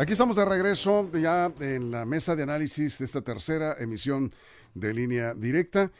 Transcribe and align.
Aquí 0.00 0.12
estamos 0.12 0.36
de 0.36 0.46
regreso 0.46 1.10
ya 1.12 1.52
en 1.60 1.90
la 1.90 2.06
mesa 2.06 2.34
de 2.34 2.42
análisis 2.42 2.98
de 2.98 3.04
esta 3.04 3.20
tercera 3.20 3.76
emisión 3.78 4.32
de 4.72 4.94
línea 4.94 5.34
directa. 5.34 5.90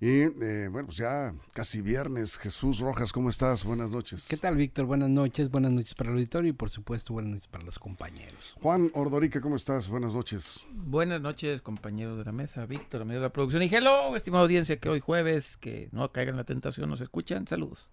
Y 0.00 0.20
eh, 0.20 0.68
bueno, 0.70 0.86
pues 0.86 0.98
ya 0.98 1.34
casi 1.54 1.82
viernes. 1.82 2.38
Jesús 2.38 2.78
Rojas, 2.78 3.12
¿cómo 3.12 3.30
estás? 3.30 3.64
Buenas 3.64 3.90
noches. 3.90 4.28
¿Qué 4.28 4.36
tal, 4.36 4.54
Víctor? 4.54 4.86
Buenas 4.86 5.10
noches. 5.10 5.50
Buenas 5.50 5.72
noches 5.72 5.96
para 5.96 6.10
el 6.10 6.14
auditorio 6.18 6.50
y, 6.50 6.52
por 6.52 6.70
supuesto, 6.70 7.14
buenas 7.14 7.32
noches 7.32 7.48
para 7.48 7.64
los 7.64 7.80
compañeros. 7.80 8.54
Juan 8.62 8.92
Ordorica, 8.94 9.40
¿cómo 9.40 9.56
estás? 9.56 9.88
Buenas 9.88 10.14
noches. 10.14 10.64
Buenas 10.70 11.20
noches, 11.20 11.60
compañeros 11.60 12.16
de 12.16 12.26
la 12.26 12.30
mesa. 12.30 12.64
Víctor, 12.64 13.02
amigo 13.02 13.18
de 13.18 13.26
la 13.26 13.32
producción. 13.32 13.64
Y 13.64 13.74
hello, 13.74 14.14
estimada 14.14 14.44
audiencia, 14.44 14.78
que 14.78 14.88
hoy 14.88 15.00
jueves, 15.00 15.56
que 15.56 15.88
no 15.90 16.12
caigan 16.12 16.34
en 16.34 16.38
la 16.38 16.44
tentación, 16.44 16.88
nos 16.88 17.00
escuchan. 17.00 17.48
Saludos. 17.48 17.88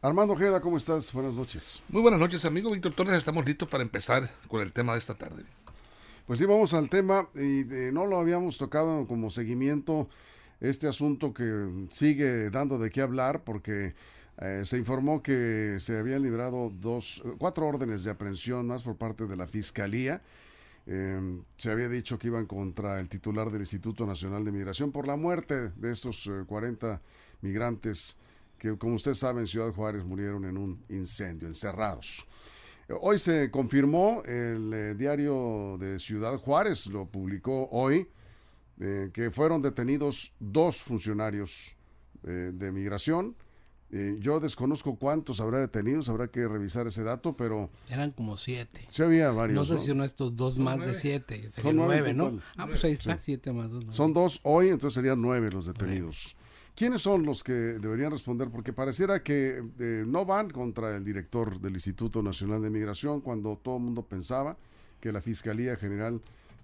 Armando 0.00 0.34
Ojeda, 0.34 0.60
¿cómo 0.60 0.76
estás? 0.76 1.12
Buenas 1.12 1.34
noches. 1.34 1.82
Muy 1.88 2.02
buenas 2.02 2.20
noches, 2.20 2.44
amigo 2.44 2.70
Víctor 2.70 2.94
Torres. 2.94 3.18
Estamos 3.18 3.44
listos 3.44 3.68
para 3.68 3.82
empezar 3.82 4.30
con 4.46 4.62
el 4.62 4.72
tema 4.72 4.92
de 4.92 5.00
esta 5.00 5.14
tarde. 5.16 5.42
Pues 6.24 6.38
sí, 6.38 6.44
vamos 6.44 6.72
al 6.72 6.88
tema 6.88 7.28
y 7.34 7.62
eh, 7.62 7.90
no 7.92 8.06
lo 8.06 8.20
habíamos 8.20 8.58
tocado 8.58 9.08
como 9.08 9.28
seguimiento 9.28 10.08
este 10.60 10.86
asunto 10.86 11.34
que 11.34 11.88
sigue 11.90 12.48
dando 12.50 12.78
de 12.78 12.90
qué 12.90 13.00
hablar 13.00 13.42
porque 13.42 13.96
eh, 14.40 14.62
se 14.64 14.78
informó 14.78 15.20
que 15.20 15.78
se 15.80 15.98
habían 15.98 16.22
librado 16.22 16.70
dos, 16.72 17.20
cuatro 17.38 17.66
órdenes 17.66 18.04
de 18.04 18.12
aprehensión 18.12 18.68
más 18.68 18.84
por 18.84 18.94
parte 18.94 19.26
de 19.26 19.36
la 19.36 19.48
Fiscalía. 19.48 20.22
Eh, 20.86 21.40
se 21.56 21.72
había 21.72 21.88
dicho 21.88 22.20
que 22.20 22.28
iban 22.28 22.46
contra 22.46 23.00
el 23.00 23.08
titular 23.08 23.50
del 23.50 23.62
Instituto 23.62 24.06
Nacional 24.06 24.44
de 24.44 24.52
Migración 24.52 24.92
por 24.92 25.08
la 25.08 25.16
muerte 25.16 25.70
de 25.70 25.90
estos 25.90 26.30
40 26.46 27.00
migrantes 27.40 28.16
que, 28.58 28.76
como 28.76 28.94
usted 28.94 29.14
sabe, 29.14 29.40
en 29.40 29.46
Ciudad 29.46 29.72
Juárez 29.72 30.04
murieron 30.04 30.44
en 30.44 30.56
un 30.56 30.84
incendio, 30.88 31.48
encerrados. 31.48 32.26
Hoy 33.00 33.18
se 33.18 33.50
confirmó, 33.50 34.22
el 34.24 34.96
diario 34.96 35.76
de 35.78 35.98
Ciudad 35.98 36.38
Juárez 36.38 36.86
lo 36.86 37.06
publicó 37.06 37.68
hoy, 37.70 38.08
eh, 38.80 39.10
que 39.12 39.30
fueron 39.30 39.60
detenidos 39.60 40.32
dos 40.38 40.80
funcionarios 40.80 41.76
eh, 42.24 42.50
de 42.54 42.72
migración. 42.72 43.36
Eh, 43.90 44.16
yo 44.20 44.38
desconozco 44.38 44.96
cuántos 44.96 45.40
habrá 45.40 45.60
detenidos, 45.60 46.08
habrá 46.08 46.28
que 46.28 46.46
revisar 46.46 46.86
ese 46.86 47.02
dato, 47.02 47.36
pero... 47.36 47.70
Eran 47.88 48.10
como 48.12 48.36
siete. 48.36 48.86
Sí 48.90 49.02
había 49.02 49.30
varios. 49.30 49.54
No 49.54 49.64
sé 49.64 49.82
si 49.82 49.88
son 49.88 50.02
estos 50.02 50.36
dos 50.36 50.58
más 50.58 50.78
de 50.78 50.94
siete, 50.94 51.48
serían 51.48 51.76
nueve, 51.76 52.14
¿no? 52.14 52.38
Ah, 52.56 52.66
pues 52.66 52.84
ahí 52.84 52.92
está, 52.92 53.18
siete 53.18 53.52
más 53.52 53.70
dos. 53.70 53.84
Son 53.90 54.12
dos 54.12 54.40
hoy, 54.42 54.68
entonces 54.68 54.94
serían 54.94 55.20
nueve 55.20 55.50
los 55.50 55.66
detenidos. 55.66 56.36
¿Quiénes 56.78 57.02
son 57.02 57.26
los 57.26 57.42
que 57.42 57.52
deberían 57.52 58.12
responder? 58.12 58.50
Porque 58.50 58.72
pareciera 58.72 59.20
que 59.20 59.60
no 60.06 60.24
van 60.24 60.48
contra 60.48 60.94
el 60.94 61.04
director 61.04 61.60
del 61.60 61.74
Instituto 61.74 62.22
Nacional 62.22 62.62
de 62.62 62.70
Migración 62.70 63.20
cuando 63.20 63.56
todo 63.56 63.78
el 63.78 63.82
mundo 63.82 64.06
pensaba 64.06 64.56
que 65.00 65.10
la 65.10 65.20
Fiscalía 65.20 65.74
General 65.74 66.20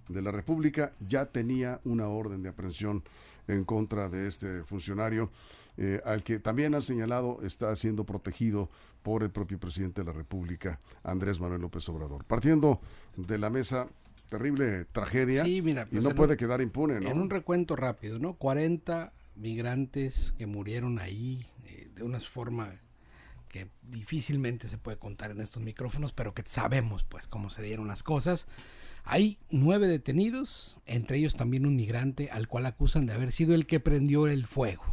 de 0.07 0.21
la 0.21 0.31
República 0.31 0.93
ya 1.05 1.25
tenía 1.25 1.81
una 1.83 2.07
orden 2.07 2.43
de 2.43 2.47
aprehensión 2.47 3.03
en 3.49 3.65
contra 3.65 4.07
de 4.07 4.29
este 4.29 4.63
funcionario, 4.63 5.31
eh, 5.75 5.99
al 6.05 6.23
que 6.23 6.39
también 6.39 6.75
han 6.75 6.81
señalado 6.81 7.41
está 7.43 7.75
siendo 7.75 8.05
protegido 8.05 8.69
por 9.03 9.21
el 9.21 9.31
propio 9.31 9.59
presidente 9.59 9.99
de 9.99 10.05
la 10.05 10.13
República, 10.13 10.79
Andrés 11.03 11.41
Manuel 11.41 11.59
López 11.59 11.89
Obrador. 11.89 12.23
Partiendo 12.23 12.79
de 13.17 13.37
la 13.37 13.49
mesa, 13.49 13.89
terrible 14.29 14.85
tragedia 14.85 15.45
y 15.45 15.61
no 15.61 15.85
pues 15.91 16.13
puede 16.13 16.37
quedar 16.37 16.61
impune, 16.61 17.01
¿no? 17.01 17.09
En 17.09 17.19
un 17.19 17.29
recuento 17.29 17.75
rápido, 17.75 18.17
¿no? 18.17 18.35
40 18.35 19.11
migrantes 19.35 20.33
que 20.37 20.45
murieron 20.45 20.99
ahí 20.99 21.45
eh, 21.65 21.89
de 21.93 22.03
una 22.03 22.19
forma 22.19 22.79
que 23.49 23.69
difícilmente 23.83 24.67
se 24.67 24.77
puede 24.77 24.97
contar 24.97 25.31
en 25.31 25.39
estos 25.39 25.63
micrófonos, 25.63 26.11
pero 26.11 26.33
que 26.33 26.43
sabemos 26.45 27.03
pues 27.03 27.27
cómo 27.27 27.49
se 27.49 27.63
dieron 27.63 27.87
las 27.87 28.03
cosas. 28.03 28.47
Hay 29.05 29.37
nueve 29.49 29.87
detenidos, 29.87 30.81
entre 30.85 31.17
ellos 31.17 31.35
también 31.35 31.65
un 31.65 31.75
migrante 31.75 32.29
al 32.31 32.47
cual 32.47 32.65
acusan 32.65 33.05
de 33.05 33.13
haber 33.13 33.31
sido 33.31 33.53
el 33.53 33.67
que 33.67 33.79
prendió 33.79 34.27
el 34.27 34.45
fuego. 34.45 34.83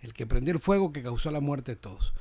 El 0.00 0.14
que 0.14 0.26
prendió 0.26 0.54
el 0.54 0.60
fuego 0.60 0.92
que 0.92 1.02
causó 1.02 1.30
la 1.30 1.40
muerte 1.40 1.72
de 1.72 1.76
todos. 1.76 2.14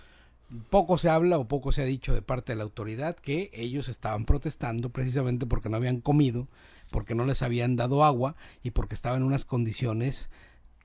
Poco 0.69 0.97
se 0.97 1.09
habla 1.09 1.37
o 1.37 1.47
poco 1.47 1.71
se 1.71 1.81
ha 1.81 1.85
dicho 1.85 2.13
de 2.13 2.21
parte 2.21 2.51
de 2.51 2.57
la 2.57 2.63
autoridad 2.63 3.15
que 3.15 3.49
ellos 3.53 3.87
estaban 3.87 4.25
protestando 4.25 4.89
precisamente 4.89 5.45
porque 5.45 5.69
no 5.69 5.77
habían 5.77 6.01
comido, 6.01 6.49
porque 6.91 7.15
no 7.15 7.25
les 7.25 7.41
habían 7.41 7.77
dado 7.77 8.03
agua 8.03 8.35
y 8.61 8.71
porque 8.71 8.95
estaban 8.95 9.21
en 9.21 9.27
unas 9.27 9.45
condiciones 9.45 10.29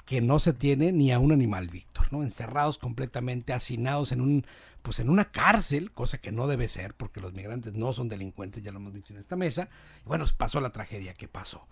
que 0.05 0.21
no 0.21 0.39
se 0.39 0.53
tiene 0.53 0.93
ni 0.93 1.13
a 1.13 1.19
un 1.19 1.33
animal, 1.33 1.69
Víctor, 1.69 2.13
¿no? 2.13 2.23
Encerrados 2.23 2.79
completamente, 2.79 3.53
hacinados 3.53 4.13
en 4.13 4.21
un, 4.21 4.47
pues 4.83 5.01
en 5.01 5.09
una 5.09 5.31
cárcel, 5.31 5.93
cosa 5.93 6.19
que 6.19 6.33
no 6.33 6.47
debe 6.47 6.69
ser, 6.69 6.95
porque 6.95 7.21
los 7.21 7.33
migrantes 7.33 7.75
no 7.75 7.93
son 7.93 8.09
delincuentes, 8.09 8.63
ya 8.63 8.73
lo 8.73 8.79
hemos 8.79 8.93
dicho 8.93 9.15
en 9.15 9.21
esta 9.21 9.37
mesa. 9.37 9.69
Y 10.05 10.09
bueno, 10.09 10.25
pasó 10.37 10.61
la 10.61 10.71
tragedia 10.71 11.15
que 11.15 11.29
pasó. 11.29 11.67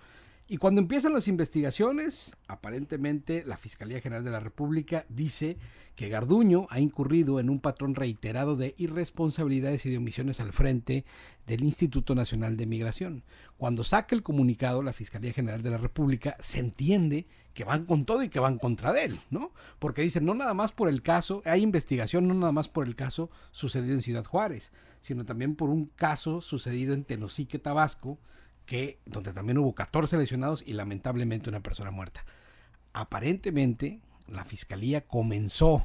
Y 0.52 0.58
cuando 0.58 0.82
empiezan 0.82 1.14
las 1.14 1.28
investigaciones, 1.28 2.36
aparentemente 2.46 3.42
la 3.46 3.56
Fiscalía 3.56 4.02
General 4.02 4.22
de 4.22 4.32
la 4.32 4.38
República 4.38 5.06
dice 5.08 5.56
que 5.96 6.10
Garduño 6.10 6.66
ha 6.68 6.78
incurrido 6.78 7.40
en 7.40 7.48
un 7.48 7.58
patrón 7.58 7.94
reiterado 7.94 8.54
de 8.54 8.74
irresponsabilidades 8.76 9.86
y 9.86 9.90
de 9.90 9.96
omisiones 9.96 10.40
al 10.40 10.52
frente 10.52 11.06
del 11.46 11.64
Instituto 11.64 12.14
Nacional 12.14 12.58
de 12.58 12.66
Migración. 12.66 13.24
Cuando 13.56 13.82
saca 13.82 14.14
el 14.14 14.22
comunicado 14.22 14.82
la 14.82 14.92
Fiscalía 14.92 15.32
General 15.32 15.62
de 15.62 15.70
la 15.70 15.78
República, 15.78 16.36
se 16.38 16.58
entiende 16.58 17.26
que 17.54 17.64
van 17.64 17.86
con 17.86 18.04
todo 18.04 18.22
y 18.22 18.28
que 18.28 18.38
van 18.38 18.58
contra 18.58 18.90
él, 19.02 19.18
¿no? 19.30 19.52
Porque 19.78 20.02
dicen, 20.02 20.26
no 20.26 20.34
nada 20.34 20.52
más 20.52 20.70
por 20.70 20.90
el 20.90 21.00
caso, 21.00 21.40
hay 21.46 21.62
investigación 21.62 22.28
no 22.28 22.34
nada 22.34 22.52
más 22.52 22.68
por 22.68 22.86
el 22.86 22.94
caso 22.94 23.30
sucedido 23.52 23.94
en 23.94 24.02
Ciudad 24.02 24.26
Juárez, 24.26 24.70
sino 25.00 25.24
también 25.24 25.56
por 25.56 25.70
un 25.70 25.86
caso 25.86 26.42
sucedido 26.42 26.92
en 26.92 27.04
Tenosique, 27.04 27.58
Tabasco, 27.58 28.18
que 28.72 28.98
donde 29.04 29.34
también 29.34 29.58
hubo 29.58 29.74
14 29.74 30.16
lesionados 30.16 30.62
y 30.66 30.72
lamentablemente 30.72 31.50
una 31.50 31.60
persona 31.60 31.90
muerta. 31.90 32.24
Aparentemente 32.94 34.00
la 34.26 34.46
fiscalía 34.46 35.02
comenzó 35.02 35.84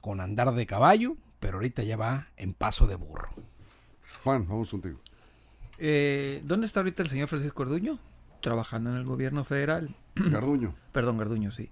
con 0.00 0.20
andar 0.20 0.52
de 0.52 0.64
caballo, 0.64 1.16
pero 1.40 1.54
ahorita 1.54 1.82
ya 1.82 1.96
va 1.96 2.28
en 2.36 2.54
paso 2.54 2.86
de 2.86 2.94
burro. 2.94 3.30
Juan, 4.22 4.46
vamos 4.46 4.70
contigo. 4.70 5.00
Eh, 5.78 6.42
¿Dónde 6.44 6.66
está 6.66 6.78
ahorita 6.78 7.02
el 7.02 7.08
señor 7.08 7.26
Francisco 7.26 7.62
Orduño? 7.62 7.98
Trabajando 8.40 8.90
en 8.90 8.98
el 8.98 9.04
gobierno 9.04 9.42
federal. 9.42 9.96
Garduño. 10.14 10.76
Perdón, 10.92 11.18
Garduño, 11.18 11.50
sí. 11.50 11.70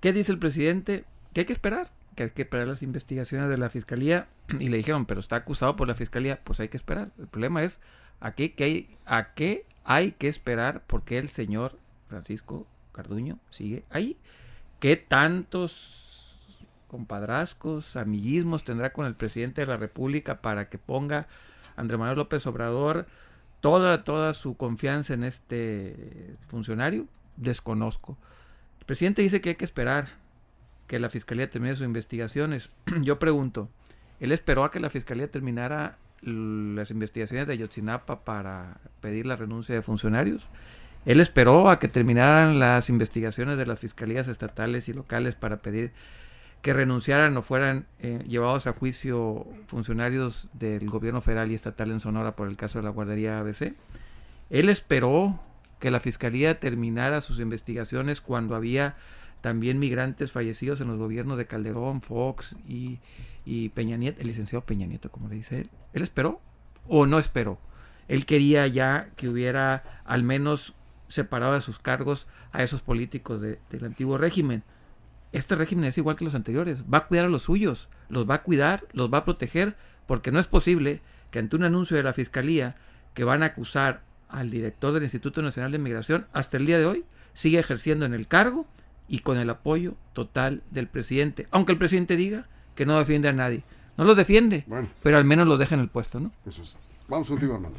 ¿Qué 0.00 0.12
dice 0.12 0.32
el 0.32 0.40
presidente? 0.40 1.04
Que 1.32 1.42
hay 1.42 1.46
que 1.46 1.52
esperar, 1.52 1.92
que 2.16 2.24
hay 2.24 2.30
que 2.30 2.42
esperar 2.42 2.66
las 2.66 2.82
investigaciones 2.82 3.48
de 3.48 3.56
la 3.56 3.70
fiscalía. 3.70 4.26
Y 4.58 4.68
le 4.68 4.78
dijeron, 4.78 5.06
pero 5.06 5.20
está 5.20 5.36
acusado 5.36 5.76
por 5.76 5.86
la 5.86 5.94
fiscalía, 5.94 6.40
pues 6.42 6.58
hay 6.58 6.70
que 6.70 6.76
esperar. 6.76 7.12
El 7.20 7.28
problema 7.28 7.62
es 7.62 7.78
a 8.20 8.32
qué, 8.32 8.54
hay, 8.58 8.96
a 9.06 9.34
qué 9.34 9.66
hay 9.84 10.12
que 10.12 10.28
esperar 10.28 10.82
porque 10.86 11.18
el 11.18 11.28
señor 11.28 11.78
Francisco 12.08 12.66
Garduño 12.94 13.38
sigue 13.50 13.84
ahí. 13.90 14.16
¿Qué 14.78 14.96
tantos 14.96 16.56
compadrazcos, 16.88 17.96
amiguismos 17.96 18.64
tendrá 18.64 18.92
con 18.92 19.06
el 19.06 19.14
presidente 19.14 19.60
de 19.60 19.66
la 19.66 19.76
República 19.76 20.40
para 20.40 20.68
que 20.68 20.78
ponga 20.78 21.28
Andrés 21.76 21.98
Manuel 21.98 22.18
López 22.18 22.46
Obrador 22.46 23.06
toda, 23.60 24.04
toda 24.04 24.34
su 24.34 24.56
confianza 24.56 25.14
en 25.14 25.24
este 25.24 26.36
funcionario? 26.48 27.06
desconozco. 27.40 28.16
El 28.78 28.86
presidente 28.86 29.22
dice 29.22 29.40
que 29.40 29.50
hay 29.50 29.54
que 29.56 29.64
esperar 29.64 30.08
que 30.86 30.98
la 30.98 31.08
fiscalía 31.10 31.50
termine 31.50 31.74
sus 31.74 31.86
investigaciones. 31.86 32.70
Yo 33.02 33.18
pregunto, 33.18 33.68
¿él 34.20 34.32
esperó 34.32 34.64
a 34.64 34.70
que 34.70 34.80
la 34.80 34.90
fiscalía 34.90 35.30
terminara 35.30 35.98
las 36.22 36.90
investigaciones 36.90 37.46
de 37.46 37.54
Ayotzinapa 37.54 38.24
para 38.24 38.78
pedir 39.00 39.26
la 39.26 39.36
renuncia 39.36 39.74
de 39.74 39.82
funcionarios? 39.82 40.46
¿Él 41.06 41.20
esperó 41.20 41.70
a 41.70 41.78
que 41.78 41.88
terminaran 41.88 42.58
las 42.58 42.90
investigaciones 42.90 43.56
de 43.56 43.66
las 43.66 43.78
fiscalías 43.78 44.28
estatales 44.28 44.88
y 44.88 44.92
locales 44.92 45.34
para 45.34 45.58
pedir 45.58 45.92
que 46.62 46.74
renunciaran 46.74 47.34
o 47.38 47.42
fueran 47.42 47.86
eh, 48.00 48.22
llevados 48.28 48.66
a 48.66 48.74
juicio 48.74 49.46
funcionarios 49.66 50.48
del 50.52 50.90
gobierno 50.90 51.22
federal 51.22 51.50
y 51.50 51.54
estatal 51.54 51.90
en 51.90 52.00
Sonora 52.00 52.36
por 52.36 52.48
el 52.48 52.56
caso 52.56 52.78
de 52.78 52.84
la 52.84 52.90
guardería 52.90 53.38
ABC? 53.38 53.72
Él 54.50 54.68
esperó 54.68 55.40
que 55.78 55.90
la 55.90 56.00
Fiscalía 56.00 56.60
terminara 56.60 57.22
sus 57.22 57.40
investigaciones 57.40 58.20
cuando 58.20 58.54
había 58.54 58.96
también 59.40 59.78
migrantes 59.78 60.32
fallecidos 60.32 60.80
en 60.80 60.88
los 60.88 60.98
gobiernos 60.98 61.38
de 61.38 61.46
Calderón, 61.46 62.02
Fox 62.02 62.54
y, 62.66 62.98
Peña 63.70 63.96
Nieto, 63.96 64.20
el 64.20 64.28
licenciado 64.28 64.64
Peña 64.64 64.86
Nieto, 64.86 65.10
como 65.10 65.28
le 65.28 65.36
dice 65.36 65.60
él. 65.62 65.70
¿Él 65.92 66.02
esperó 66.02 66.40
o 66.88 67.06
no 67.06 67.18
esperó? 67.18 67.58
Él 68.08 68.26
quería 68.26 68.66
ya 68.66 69.10
que 69.16 69.28
hubiera 69.28 70.02
al 70.04 70.22
menos 70.22 70.74
separado 71.08 71.54
de 71.54 71.60
sus 71.60 71.78
cargos 71.78 72.26
a 72.52 72.62
esos 72.62 72.82
políticos 72.82 73.40
del 73.40 73.84
antiguo 73.84 74.18
régimen. 74.18 74.62
Este 75.32 75.54
régimen 75.54 75.84
es 75.84 75.98
igual 75.98 76.16
que 76.16 76.24
los 76.24 76.34
anteriores, 76.34 76.82
va 76.92 76.98
a 76.98 77.06
cuidar 77.06 77.26
a 77.26 77.28
los 77.28 77.42
suyos, 77.42 77.88
los 78.08 78.28
va 78.28 78.34
a 78.34 78.42
cuidar, 78.42 78.84
los 78.92 79.12
va 79.12 79.18
a 79.18 79.24
proteger, 79.24 79.76
porque 80.06 80.32
no 80.32 80.40
es 80.40 80.48
posible 80.48 81.02
que 81.30 81.38
ante 81.38 81.56
un 81.56 81.64
anuncio 81.64 81.96
de 81.96 82.02
la 82.02 82.12
Fiscalía 82.12 82.76
que 83.14 83.24
van 83.24 83.42
a 83.42 83.46
acusar 83.46 84.02
al 84.28 84.50
director 84.50 84.92
del 84.92 85.04
Instituto 85.04 85.42
Nacional 85.42 85.72
de 85.72 85.78
Migración, 85.78 86.26
hasta 86.32 86.56
el 86.56 86.66
día 86.66 86.78
de 86.78 86.86
hoy 86.86 87.04
sigue 87.32 87.58
ejerciendo 87.58 88.04
en 88.06 88.14
el 88.14 88.26
cargo 88.26 88.66
y 89.10 89.18
con 89.18 89.36
el 89.38 89.50
apoyo 89.50 89.94
total 90.12 90.62
del 90.70 90.86
presidente, 90.86 91.48
aunque 91.50 91.72
el 91.72 91.78
presidente 91.78 92.16
diga 92.16 92.46
que 92.76 92.86
no 92.86 92.96
defiende 92.96 93.28
a 93.28 93.32
nadie. 93.32 93.64
No 93.98 94.04
los 94.04 94.16
defiende, 94.16 94.64
pero 95.02 95.18
al 95.18 95.24
menos 95.24 95.48
los 95.48 95.58
deja 95.58 95.74
en 95.74 95.82
el 95.82 95.88
puesto, 95.88 96.20
¿no? 96.20 96.32
Eso 96.46 96.62
es. 96.62 96.76
Vamos 97.08 97.28
contigo, 97.28 97.54
Armando. 97.54 97.78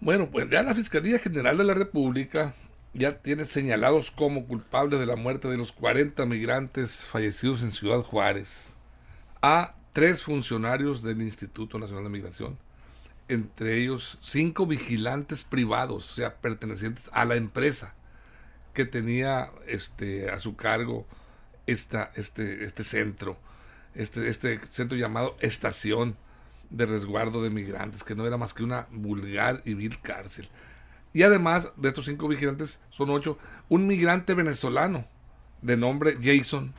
Bueno, 0.00 0.28
pues 0.30 0.48
ya 0.48 0.62
la 0.62 0.74
Fiscalía 0.74 1.18
General 1.18 1.58
de 1.58 1.64
la 1.64 1.74
República 1.74 2.54
ya 2.94 3.18
tiene 3.18 3.44
señalados 3.44 4.12
como 4.12 4.46
culpables 4.46 5.00
de 5.00 5.06
la 5.06 5.16
muerte 5.16 5.48
de 5.48 5.56
los 5.56 5.72
40 5.72 6.24
migrantes 6.24 7.04
fallecidos 7.04 7.62
en 7.62 7.72
Ciudad 7.72 8.00
Juárez 8.02 8.78
a 9.42 9.74
tres 9.92 10.22
funcionarios 10.22 11.02
del 11.02 11.20
Instituto 11.20 11.80
Nacional 11.80 12.04
de 12.04 12.10
Migración, 12.10 12.56
entre 13.26 13.82
ellos 13.82 14.18
cinco 14.20 14.66
vigilantes 14.66 15.42
privados, 15.42 16.12
o 16.12 16.14
sea, 16.14 16.36
pertenecientes 16.36 17.10
a 17.12 17.24
la 17.24 17.34
empresa 17.34 17.94
que 18.78 18.84
tenía 18.84 19.50
este 19.66 20.30
a 20.30 20.38
su 20.38 20.54
cargo 20.54 21.04
esta, 21.66 22.12
este, 22.14 22.64
este 22.64 22.84
centro, 22.84 23.36
este, 23.96 24.28
este 24.28 24.60
centro 24.70 24.96
llamado 24.96 25.36
Estación 25.40 26.16
de 26.70 26.86
Resguardo 26.86 27.42
de 27.42 27.50
Migrantes, 27.50 28.04
que 28.04 28.14
no 28.14 28.24
era 28.24 28.36
más 28.36 28.54
que 28.54 28.62
una 28.62 28.86
vulgar 28.92 29.62
y 29.64 29.74
vil 29.74 30.00
cárcel. 30.00 30.48
Y 31.12 31.24
además 31.24 31.72
de 31.74 31.88
estos 31.88 32.04
cinco 32.04 32.28
vigilantes, 32.28 32.80
son 32.90 33.10
ocho, 33.10 33.36
un 33.68 33.88
migrante 33.88 34.34
venezolano 34.34 35.08
de 35.60 35.76
nombre 35.76 36.16
Jason, 36.22 36.72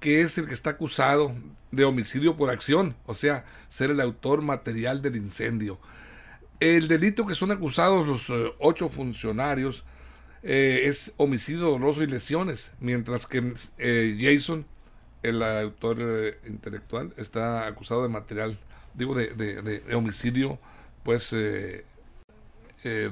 que 0.00 0.22
es 0.22 0.38
el 0.38 0.46
que 0.46 0.54
está 0.54 0.70
acusado 0.70 1.34
de 1.70 1.84
homicidio 1.84 2.34
por 2.34 2.48
acción, 2.48 2.96
o 3.04 3.12
sea, 3.12 3.44
ser 3.68 3.90
el 3.90 4.00
autor 4.00 4.40
material 4.40 5.02
del 5.02 5.16
incendio. 5.16 5.78
El 6.60 6.88
delito 6.88 7.26
que 7.26 7.34
son 7.34 7.50
acusados 7.50 8.08
los 8.08 8.30
eh, 8.30 8.54
ocho 8.58 8.88
funcionarios 8.88 9.84
eh, 10.42 10.82
es 10.84 11.12
homicidio 11.16 11.70
doloso 11.70 12.02
y 12.02 12.06
lesiones, 12.06 12.72
mientras 12.80 13.26
que 13.26 13.54
eh, 13.78 14.18
Jason, 14.20 14.66
el 15.22 15.42
autor 15.42 16.36
intelectual, 16.46 17.12
está 17.16 17.66
acusado 17.66 18.02
de 18.02 18.08
material, 18.08 18.58
digo, 18.94 19.14
de, 19.14 19.34
de 19.34 19.94
homicidio, 19.94 20.58
pues, 21.04 21.34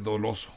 doloso. 0.02 0.50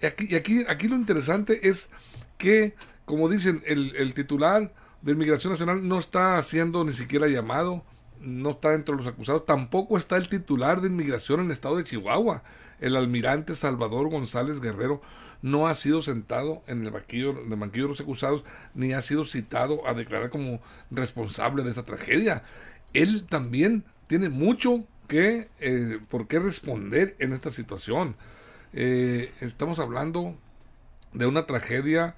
Y 0.00 0.06
aquí, 0.06 0.34
aquí, 0.34 0.64
aquí 0.68 0.88
lo 0.88 0.96
interesante 0.96 1.68
es 1.68 1.90
que, 2.38 2.74
como 3.04 3.28
dicen, 3.28 3.62
el, 3.66 3.94
el 3.96 4.14
titular 4.14 4.72
de 5.02 5.12
Inmigración 5.12 5.52
Nacional 5.52 5.86
no 5.86 5.98
está 5.98 6.38
haciendo 6.38 6.84
ni 6.84 6.92
siquiera 6.92 7.26
llamado, 7.26 7.84
no 8.20 8.50
está 8.50 8.74
entre 8.74 8.94
los 8.94 9.06
acusados, 9.06 9.44
tampoco 9.44 9.98
está 9.98 10.16
el 10.16 10.28
titular 10.28 10.80
de 10.80 10.88
Inmigración 10.88 11.40
en 11.40 11.46
el 11.46 11.52
estado 11.52 11.76
de 11.76 11.84
Chihuahua, 11.84 12.44
el 12.80 12.96
almirante 12.96 13.54
Salvador 13.56 14.08
González 14.08 14.60
Guerrero, 14.60 15.02
no 15.42 15.66
ha 15.66 15.74
sido 15.74 16.00
sentado 16.00 16.62
en 16.66 16.84
el 16.84 16.90
banquillo, 16.90 17.34
de 17.34 17.78
los 17.88 18.00
acusados, 18.00 18.44
ni 18.74 18.92
ha 18.92 19.02
sido 19.02 19.24
citado 19.24 19.86
a 19.86 19.94
declarar 19.94 20.30
como 20.30 20.60
responsable 20.90 21.64
de 21.64 21.70
esta 21.70 21.84
tragedia. 21.84 22.44
Él 22.92 23.26
también 23.28 23.84
tiene 24.06 24.28
mucho 24.28 24.84
que, 25.08 25.48
eh, 25.60 25.98
por 26.08 26.28
qué 26.28 26.38
responder 26.38 27.16
en 27.18 27.32
esta 27.32 27.50
situación. 27.50 28.16
Eh, 28.72 29.32
estamos 29.40 29.78
hablando 29.80 30.36
de 31.12 31.26
una 31.26 31.44
tragedia 31.46 32.14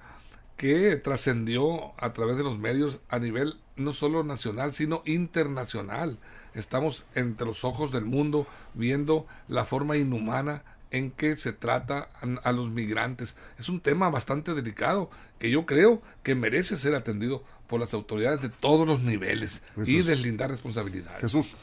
que 0.55 0.95
trascendió 0.95 1.93
a 1.97 2.13
través 2.13 2.37
de 2.37 2.43
los 2.43 2.57
medios 2.57 3.01
a 3.09 3.19
nivel 3.19 3.55
no 3.75 3.91
solo 3.91 4.23
nacional, 4.23 4.73
sino 4.73 5.01
internacional. 5.05 6.17
Estamos 6.53 7.05
entre 7.13 7.45
los 7.45 7.65
ojos 7.65 7.91
del 7.91 8.05
mundo 8.05 8.47
viendo 8.73 9.27
la 9.47 9.65
forma 9.65 9.97
inhumana 9.97 10.63
en 10.95 11.11
que 11.11 11.35
se 11.35 11.51
trata 11.51 12.09
a, 12.43 12.51
los 12.53 12.69
migrantes. 12.69 13.35
Es 13.59 13.67
un 13.67 13.81
tema 13.81 14.09
bastante 14.09 14.53
delicado 14.53 15.09
que 15.39 15.51
yo 15.51 15.65
creo 15.65 16.01
que 16.23 16.35
merece 16.35 16.77
ser 16.77 16.95
atendido 16.95 17.43
por 17.67 17.81
las 17.81 17.93
autoridades 17.93 18.41
de 18.41 18.49
todos 18.49 18.87
los 18.87 19.01
niveles 19.01 19.61
y 19.85 20.01
deslindar 20.01 20.49
responsabilidades. 20.51 21.19
Jesús. 21.19 21.55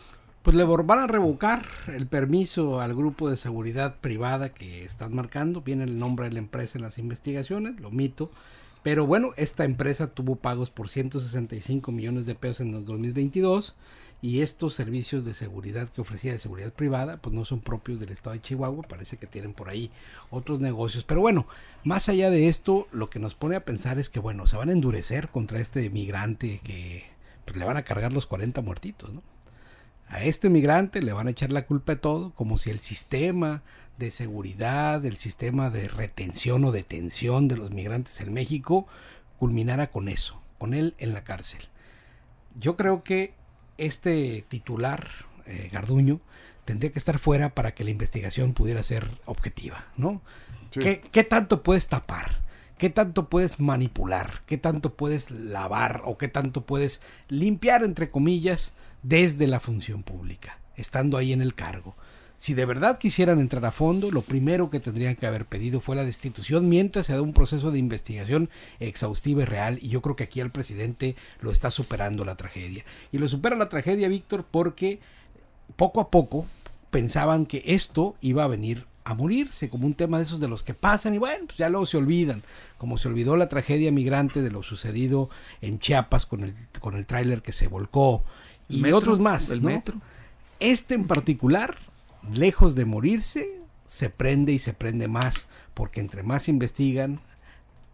Pues 0.43 0.57
le 0.57 0.65
van 0.65 0.99
a 0.99 1.07
revocar 1.07 1.67
el 1.87 2.09
permiso 2.09 2.81
al 2.81 2.95
grupo 2.95 3.31
de 3.31 3.37
seguridad 3.37 4.01
privada 4.01 4.53
que 4.53 4.85
están 4.85 5.15
marcando. 5.15 5.63
Viene 5.63 5.85
el 5.85 5.99
nombre 5.99 6.27
de 6.27 6.33
la 6.33 6.41
empresa 6.41 6.77
en 6.77 6.83
las 6.83 6.99
investigaciones, 6.99 7.81
lo 7.81 7.91
mito. 7.91 8.31
Pero 8.83 9.07
bueno, 9.07 9.33
esta 9.37 9.65
empresa 9.65 10.09
tuvo 10.09 10.37
pagos 10.37 10.71
por 10.71 10.89
165 10.89 11.93
millones 11.93 12.27
de 12.27 12.35
pesos 12.35 12.63
en 12.67 12.75
el 12.75 12.85
2022 12.85 13.77
y 14.23 14.41
estos 14.43 14.75
servicios 14.75 15.25
de 15.25 15.35
seguridad 15.35 15.89
que 15.89 16.01
ofrecía 16.01 16.31
de 16.31 16.39
seguridad 16.39 16.73
privada 16.73 17.17
pues 17.17 17.35
no 17.35 17.45
son 17.45 17.61
propios 17.61 17.99
del 17.99 18.11
estado 18.11 18.35
de 18.35 18.41
Chihuahua, 18.41 18.85
parece 18.85 19.17
que 19.17 19.27
tienen 19.27 19.53
por 19.53 19.69
ahí 19.69 19.91
otros 20.31 20.61
negocios. 20.61 21.03
Pero 21.03 21.21
bueno, 21.21 21.49
más 21.83 22.09
allá 22.09 22.31
de 22.31 22.47
esto, 22.47 22.87
lo 22.93 23.11
que 23.11 23.19
nos 23.19 23.35
pone 23.35 23.57
a 23.57 23.65
pensar 23.65 23.99
es 23.99 24.09
que 24.09 24.21
bueno, 24.21 24.47
se 24.47 24.57
van 24.57 24.69
a 24.69 24.73
endurecer 24.73 25.29
contra 25.29 25.61
este 25.61 25.91
migrante 25.91 26.61
que 26.63 27.05
pues, 27.45 27.57
le 27.57 27.65
van 27.65 27.77
a 27.77 27.83
cargar 27.83 28.13
los 28.13 28.27
40 28.27 28.63
muertitos, 28.63 29.13
¿no? 29.13 29.23
A 30.09 30.23
este 30.23 30.51
migrante 30.51 31.03
le 31.03 31.13
van 31.13 31.27
a 31.27 31.31
echar 31.31 31.53
la 31.53 31.65
culpa 31.67 31.95
de 31.95 32.01
todo, 32.01 32.33
como 32.35 32.59
si 32.59 32.71
el 32.71 32.81
sistema 32.81 33.63
de 33.99 34.11
seguridad, 34.11 35.05
el 35.05 35.17
sistema 35.17 35.71
de 35.71 35.89
retención 35.89 36.65
o 36.65 36.71
detención 36.71 37.49
de 37.49 37.57
los 37.57 37.71
migrantes 37.71 38.21
en 38.21 38.33
México 38.33 38.87
culminara 39.39 39.91
con 39.91 40.09
eso, 40.09 40.41
con 40.59 40.75
él 40.75 40.95
en 40.99 41.15
la 41.15 41.25
cárcel. 41.25 41.63
Yo 42.61 42.77
creo 42.77 43.03
que 43.03 43.35
este 43.79 44.45
titular, 44.49 45.09
eh, 45.47 45.69
Garduño, 45.73 46.21
tendría 46.65 46.93
que 46.93 46.99
estar 46.99 47.19
fuera 47.19 47.55
para 47.55 47.75
que 47.75 47.85
la 47.85 47.91
investigación 47.91 48.55
pudiera 48.55 48.83
ser 48.83 49.09
objetiva, 49.25 49.87
¿no? 49.97 50.23
¿Qué, 50.71 51.01
¿Qué 51.01 51.25
tanto 51.25 51.63
puedes 51.63 51.89
tapar? 51.89 52.41
¿Qué 52.79 52.89
tanto 52.89 53.29
puedes 53.29 53.61
manipular? 53.61 54.41
¿Qué 54.47 54.59
tanto 54.59 54.95
puedes 54.95 55.31
lavar? 55.31 56.03
¿O 56.05 56.17
qué 56.17 56.29
tanto 56.29 56.65
puedes 56.65 57.03
limpiar, 57.29 57.85
entre 57.85 58.09
comillas, 58.09 58.73
desde 59.03 59.47
la 59.47 59.61
función 59.61 60.03
pública, 60.03 60.59
estando 60.77 61.19
ahí 61.19 61.33
en 61.33 61.43
el 61.43 61.55
cargo. 61.55 61.95
Si 62.43 62.55
de 62.55 62.67
verdad 62.67 62.99
quisieran 62.99 63.39
entrar 63.39 63.65
a 63.65 63.71
fondo, 63.71 64.11
lo 64.11 64.23
primero 64.23 64.69
que 64.69 64.81
tendrían 64.81 65.15
que 65.15 65.29
haber 65.29 65.45
pedido 65.45 65.79
fue 65.79 65.95
la 65.95 66.05
destitución 66.05 66.69
mientras 66.69 67.07
se 67.07 67.13
da 67.13 67.23
un 67.23 67.35
proceso 67.35 67.71
de 67.71 67.79
investigación 67.79 68.51
exhaustiva 68.81 69.43
y 69.43 69.45
real. 69.45 69.79
Y 69.81 69.91
yo 69.91 70.03
creo 70.03 70.17
que 70.17 70.25
aquí 70.25 70.41
el 70.41 70.51
presidente 70.51 71.15
lo 71.41 71.53
está 71.53 71.71
superando 71.71 72.25
la 72.25 72.35
tragedia. 72.35 72.85
Y 73.13 73.19
lo 73.19 73.29
supera 73.29 73.55
la 73.55 73.69
tragedia, 73.69 74.09
Víctor, 74.09 74.45
porque 74.51 74.99
poco 75.77 76.01
a 76.01 76.11
poco 76.11 76.45
pensaban 76.91 77.47
que 77.47 77.63
esto 77.65 78.17
iba 78.21 78.43
a 78.43 78.49
venir 78.49 78.87
a 79.05 79.15
morirse, 79.15 79.71
como 79.71 79.87
un 79.87 79.95
tema 79.95 80.17
de 80.17 80.25
esos 80.25 80.41
de 80.41 80.49
los 80.49 80.65
que 80.65 80.75
pasan 80.75 81.15
y 81.15 81.19
bueno, 81.19 81.45
pues 81.47 81.59
ya 81.59 81.69
luego 81.69 81.87
se 81.87 81.97
olvidan, 81.97 82.43
como 82.77 82.99
se 82.99 83.07
olvidó 83.07 83.37
la 83.37 83.49
tragedia 83.49 83.93
migrante 83.93 84.43
de 84.43 84.51
lo 84.51 84.65
sucedido 84.65 85.31
en 85.61 85.79
Chiapas 85.79 86.27
con 86.27 86.43
el, 86.43 86.57
con 86.81 86.97
el 86.97 87.07
tráiler 87.07 87.41
que 87.41 87.53
se 87.53 87.69
volcó, 87.69 88.25
y 88.69 88.91
otros 88.91 89.21
más. 89.21 89.49
El 89.49 89.63
metro. 89.63 89.95
Este 90.59 90.95
en 90.95 91.07
particular, 91.07 91.77
lejos 92.31 92.75
de 92.75 92.85
morirse, 92.85 93.61
se 93.87 94.11
prende 94.11 94.53
y 94.53 94.59
se 94.59 94.73
prende 94.73 95.09
más, 95.09 95.47
porque 95.75 96.01
entre 96.01 96.23
más 96.23 96.49
investigan, 96.49 97.21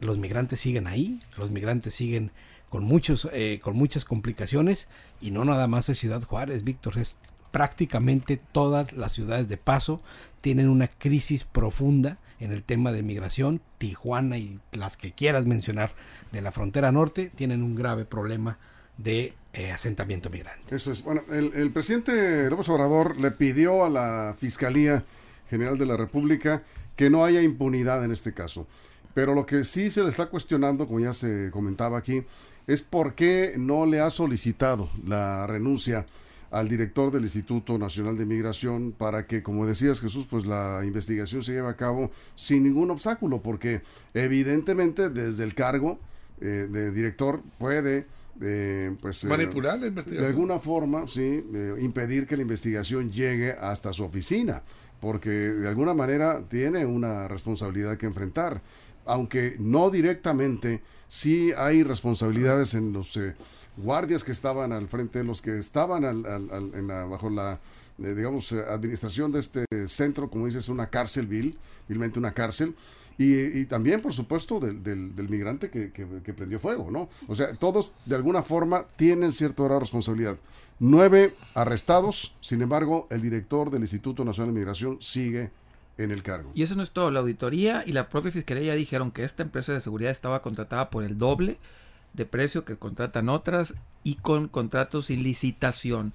los 0.01 0.19
migrantes 0.19 0.61
siguen 0.61 0.87
ahí, 0.87 1.21
los 1.37 1.51
migrantes 1.51 1.95
siguen 1.95 2.31
con 2.69 2.85
muchos, 2.85 3.29
eh, 3.33 3.61
con 3.63 3.77
muchas 3.77 4.05
complicaciones, 4.05 4.89
y 5.21 5.31
no 5.31 5.45
nada 5.45 5.67
más 5.67 5.89
es 5.89 5.99
Ciudad 5.99 6.23
Juárez, 6.23 6.65
Víctor, 6.65 6.99
es 6.99 7.19
prácticamente 7.51 8.41
todas 8.53 8.93
las 8.93 9.13
ciudades 9.13 9.49
de 9.49 9.57
paso 9.57 10.03
tienen 10.41 10.69
una 10.69 10.89
crisis 10.89 11.45
profunda 11.45 12.19
en 12.41 12.53
el 12.53 12.63
tema 12.63 12.93
de 12.93 13.03
migración. 13.03 13.61
Tijuana 13.79 14.39
y 14.39 14.61
las 14.73 14.97
que 14.97 15.13
quieras 15.13 15.47
mencionar 15.47 15.93
de 16.33 16.43
la 16.43 16.53
frontera 16.53 16.93
norte 16.93 17.31
tienen 17.35 17.63
un 17.63 17.75
grave 17.75 18.05
problema 18.05 18.59
de 18.99 19.33
eh, 19.55 19.71
asentamiento 19.73 20.29
migrante. 20.29 20.77
Eso 20.77 20.93
es. 20.93 21.03
Bueno, 21.03 21.23
el, 21.31 21.71
presidente 21.71 22.51
López 22.51 22.69
Obrador 22.69 23.19
le 23.19 23.31
pidió 23.31 23.85
a 23.85 23.89
la 23.89 24.37
Fiscalía 24.39 25.05
General 25.49 25.79
de 25.79 25.87
la 25.87 25.97
República 25.97 26.63
que 26.97 27.09
no 27.09 27.25
haya 27.25 27.41
impunidad 27.41 28.05
en 28.05 28.13
este 28.13 28.35
caso. 28.35 28.67
Pero 29.15 29.35
lo 29.35 29.47
que 29.47 29.65
sí 29.65 29.91
se 29.91 30.03
le 30.03 30.11
está 30.11 30.27
cuestionando, 30.27 30.87
como 30.87 31.01
ya 31.01 31.15
se 31.15 31.51
comentaba 31.51 31.97
aquí, 31.99 32.25
es 32.67 32.83
por 32.83 33.15
qué 33.15 33.55
no 33.57 33.87
le 33.87 34.01
ha 34.01 34.11
solicitado 34.11 34.91
la 35.07 35.47
renuncia 35.47 36.07
al 36.51 36.69
director 36.69 37.11
del 37.11 37.25
Instituto 37.25 37.79
Nacional 37.79 38.17
de 38.17 38.27
Migración 38.27 38.93
para 38.97 39.27
que, 39.27 39.43
como 39.43 39.67
decías 39.67 40.01
Jesús, 40.01 40.27
pues 40.29 40.47
la 40.47 40.83
investigación 40.85 41.43
se 41.43 41.53
lleve 41.53 41.69
a 41.69 41.77
cabo 41.77 42.11
sin 42.37 42.63
ningún 42.65 42.91
obstáculo, 42.91 43.43
porque 43.43 43.83
evidentemente 44.15 45.11
desde 45.11 45.45
el 45.45 45.55
cargo 45.55 45.99
eh, 46.41 46.69
de 46.71 46.91
director 46.91 47.43
puede 47.59 48.07
pues, 48.39 49.25
eh, 49.25 49.29
manipular 49.29 49.81
la 49.81 49.89
investigación. 49.89 50.23
De 50.23 50.29
alguna 50.29 50.59
forma, 50.61 51.07
sí, 51.09 51.45
impedir 51.81 52.27
que 52.27 52.37
la 52.37 52.43
investigación 52.43 53.11
llegue 53.11 53.53
hasta 53.53 53.93
su 53.93 54.05
oficina, 54.05 54.63
porque 55.01 55.31
de 55.31 55.69
alguna 55.69 55.95
manera 55.95 56.43
tiene 56.49 56.87
una 56.87 57.29
responsabilidad 57.29 57.97
que 57.97 58.07
enfrentar, 58.07 58.63
aunque 59.07 59.57
no 59.59 59.91
directamente, 59.91 60.83
sí 61.09 61.51
hay 61.57 61.83
responsabilidades 61.83 62.75
en 62.75 62.93
los 62.93 63.17
eh, 63.17 63.35
guardias 63.77 64.23
que 64.23 64.33
estaban 64.33 64.73
al 64.73 64.89
frente, 64.89 65.25
los 65.25 65.43
que 65.43 65.59
estaban 65.59 66.23
bajo 67.09 67.31
la 67.31 67.59
eh, 68.01 68.15
digamos, 68.15 68.53
administración 68.53 69.33
de 69.33 69.41
este 69.41 69.65
centro, 69.89 70.31
como 70.31 70.47
dices, 70.47 70.69
una 70.69 70.89
cárcel 70.89 71.27
vil, 71.27 71.59
vilmente 71.89 72.19
una 72.19 72.33
cárcel, 72.33 72.77
y, 73.21 73.65
también, 73.65 74.01
por 74.01 74.13
supuesto, 74.13 74.61
del, 74.61 74.85
del, 74.85 75.29
migrante 75.29 75.71
que, 75.71 75.91
que, 75.91 76.35
prendió 76.35 76.61
fuego, 76.61 76.89
¿no? 76.89 77.09
O 77.27 77.35
sea, 77.35 77.53
todos 77.55 77.93
de 78.07 78.15
alguna 78.15 78.45
forma 78.45 78.87
tienen 78.95 79.33
cierta 79.33 79.65
de 79.65 79.81
responsabilidad. 79.81 80.37
Nueve 80.79 81.35
arrestados, 81.55 82.37
sin 82.41 82.63
embargo, 82.63 83.09
el 83.11 83.21
director 83.21 83.71
del 83.73 83.83
Instituto 83.83 84.25
Nacional 84.25 84.55
de 84.55 84.61
Migración 84.61 84.99
sigue 85.01 85.51
en 85.97 86.13
el 86.13 86.23
cargo. 86.23 86.53
Y 86.55 86.63
eso 86.63 86.77
no 86.77 86.85
es 86.85 86.93
todo. 86.93 87.11
La 87.11 87.19
auditoría 87.19 87.83
y 87.85 87.91
la 87.91 88.09
propia 88.09 88.31
fiscalía 88.31 88.67
ya 88.67 88.75
dijeron 88.75 89.11
que 89.11 89.25
esta 89.25 89.43
empresa 89.43 89.73
de 89.73 89.81
seguridad 89.81 90.13
estaba 90.13 90.41
contratada 90.41 90.89
por 90.91 91.03
el 91.03 91.19
doble 91.19 91.59
de 92.13 92.25
precio 92.25 92.65
que 92.65 92.77
contratan 92.77 93.29
otras 93.29 93.75
y 94.05 94.15
con 94.15 94.47
contratos 94.47 95.07
sin 95.07 95.25
licitación. 95.25 96.13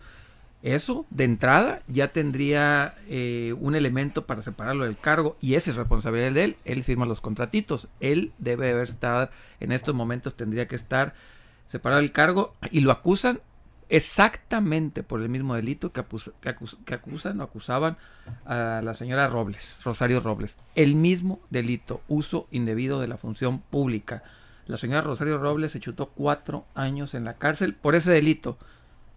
Eso, 0.64 1.06
de 1.10 1.26
entrada, 1.26 1.82
ya 1.90 2.14
tendría 2.14 2.96
eh, 3.10 3.54
un 3.60 3.76
elemento 3.76 4.26
para 4.26 4.42
separarlo 4.42 4.86
del 4.86 4.98
cargo 4.98 5.36
y 5.42 5.56
esa 5.56 5.72
es 5.72 5.76
responsabilidad 5.76 6.32
de 6.32 6.44
él. 6.46 6.58
Él 6.64 6.86
firma 6.86 7.06
los 7.06 7.20
contratitos. 7.20 7.90
Él 8.00 8.32
debe 8.40 8.72
haber 8.72 8.88
estado, 8.88 9.30
en 9.60 9.74
estos 9.74 9.94
momentos 9.94 10.36
tendría 10.36 10.70
que 10.70 10.78
estar 10.78 11.16
separado 11.68 12.02
del 12.02 12.14
cargo 12.14 12.54
y 12.72 12.80
lo 12.80 12.94
acusan 12.94 13.42
exactamente 13.90 15.04
por 15.04 15.22
el 15.22 15.28
mismo 15.28 15.54
delito 15.54 15.92
que, 15.92 16.02
que, 16.40 16.94
acusan 16.96 17.42
o 17.42 17.44
acusaban 17.44 17.98
a 18.46 18.82
la 18.82 18.96
señora 18.96 19.28
Robles, 19.28 19.82
Rosario 19.84 20.22
Robles. 20.22 20.58
El 20.76 20.96
mismo 20.96 21.42
delito, 21.50 22.00
uso 22.08 22.48
indebido 22.52 23.02
de 23.02 23.10
la 23.10 23.18
función 23.18 23.60
pública. 23.60 24.24
La 24.66 24.78
señora 24.78 25.02
Rosario 25.02 25.40
Robles 25.40 25.74
se 25.74 25.82
chutó 25.82 26.08
cuatro 26.08 26.66
años 26.74 27.16
en 27.16 27.26
la 27.26 27.34
cárcel 27.34 27.74
por 27.74 27.96
ese 27.96 28.12
delito. 28.12 28.58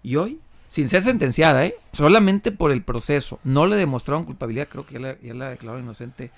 Y 0.03 0.17
hoy, 0.17 0.41
sin 0.71 0.89
ser 0.89 1.03
sentenciada, 1.03 1.65
¿eh? 1.65 1.75
solamente 1.93 2.53
por 2.53 2.73
el 2.73 2.83
proceso, 2.83 3.41
no 3.45 3.67
le 3.67 3.77
demostraron 3.77 4.25
culpabilidad, 4.25 4.69
creo 4.69 4.87
que 4.87 4.95
ya 4.95 5.01
la, 5.01 5.21
ya 5.21 5.35
la 5.35 5.51
declaró 5.51 5.79
inocente 5.79 6.31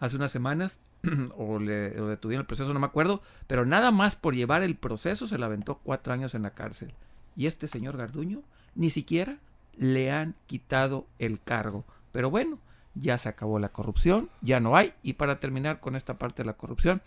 hace 0.00 0.16
unas 0.16 0.32
semanas, 0.32 0.78
o 1.36 1.58
le 1.58 1.90
detuvieron 1.90 2.42
el 2.42 2.46
proceso, 2.46 2.72
no 2.72 2.80
me 2.80 2.86
acuerdo, 2.86 3.22
pero 3.46 3.64
nada 3.64 3.90
más 3.90 4.16
por 4.16 4.34
llevar 4.34 4.62
el 4.62 4.76
proceso 4.76 5.26
se 5.28 5.38
la 5.38 5.46
aventó 5.46 5.76
cuatro 5.82 6.12
años 6.12 6.34
en 6.34 6.42
la 6.42 6.50
cárcel. 6.50 6.92
Y 7.36 7.46
este 7.46 7.68
señor 7.68 7.96
Garduño 7.96 8.42
ni 8.74 8.90
siquiera 8.90 9.38
le 9.76 10.10
han 10.10 10.34
quitado 10.46 11.06
el 11.18 11.40
cargo. 11.40 11.84
Pero 12.12 12.30
bueno, 12.30 12.58
ya 12.94 13.18
se 13.18 13.28
acabó 13.28 13.58
la 13.58 13.68
corrupción, 13.68 14.30
ya 14.40 14.60
no 14.60 14.76
hay. 14.76 14.94
Y 15.02 15.14
para 15.14 15.38
terminar 15.38 15.80
con 15.80 15.96
esta 15.96 16.14
parte 16.14 16.42
de 16.42 16.46
la 16.46 16.54
corrupción, 16.54 17.02